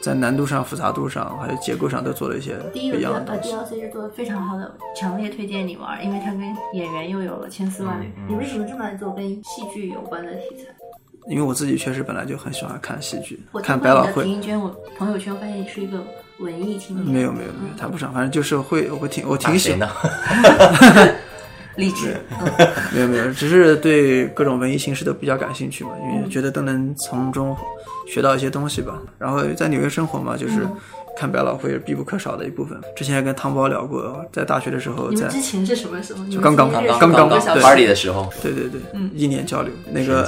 [0.00, 3.54] 在难度上、复杂度上还有结构上都做了一些第一个不一样的东 D 西。
[3.54, 6.40] DLC 是做的非常好的，强烈推荐你玩，因为它跟
[6.72, 8.10] 演员又有了千丝万缕。
[8.28, 10.64] 你为什么这么爱做跟戏剧有关的题材？
[11.28, 14.24] 因为我自己确实本来就很喜欢看戏剧我，看听你的百老汇。
[14.24, 16.02] 评圈，我朋友圈发现你是一个
[16.40, 17.06] 文艺青年。
[17.06, 19.88] 没有没有没有，谈不上，反正就是会，我会挺我挺喜欢。
[21.76, 22.16] 励志。
[22.92, 27.56] 没有没有，只是对各种文艺形式都比较感兴趣嘛，因为觉得都能从中
[28.12, 28.98] 学到一些东西吧。
[29.18, 30.66] 然后在纽约生活嘛，就是
[31.16, 32.78] 看百老汇是必不可少的一部分。
[32.96, 36.24] 之前还跟汤包聊过，在大学的时候，在你们之前是什么时候？
[36.26, 40.24] 就刚刚刚刚认识对 party 的时候，对对对，嗯一年交流那个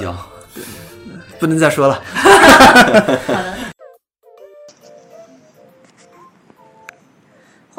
[0.55, 0.63] 对
[1.41, 2.01] 不能再说了。
[2.15, 3.72] 好的。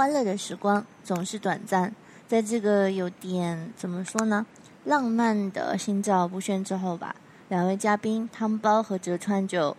[0.04, 1.96] 欢乐的时光总是短暂，
[2.28, 4.46] 在这个有点怎么说呢，
[4.84, 7.16] 浪漫的心照不宣之后吧，
[7.48, 9.78] 两位嘉宾汤包和哲川就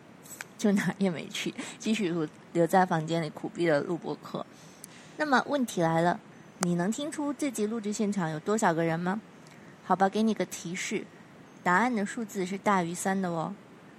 [0.57, 2.11] 就哪也没去，继续
[2.55, 4.47] 留在房间里苦逼的录播课。
[5.19, 6.19] 那么问题来了，
[6.61, 9.21] 你能听出这集录制现场有多少个人吗？
[9.85, 11.05] 好吧，给你个提示，
[11.63, 13.55] 答案的数字是大于三的哦。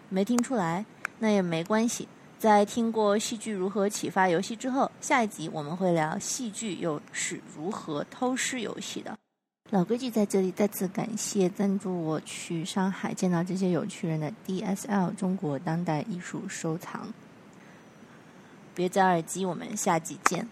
[0.10, 0.88] 没听出来，
[1.20, 2.08] 那也没关系。
[2.46, 9.18] 在听过戏剧如何启发游戏之后，下一集我们会聊戏剧又是如何偷师游戏的。
[9.72, 17.12] 老规矩，在这里再次感谢赞助我去上海见到这些有趣人的 DSL 中国当代艺术收藏。
[18.76, 20.48] 别摘耳机，我们下集见。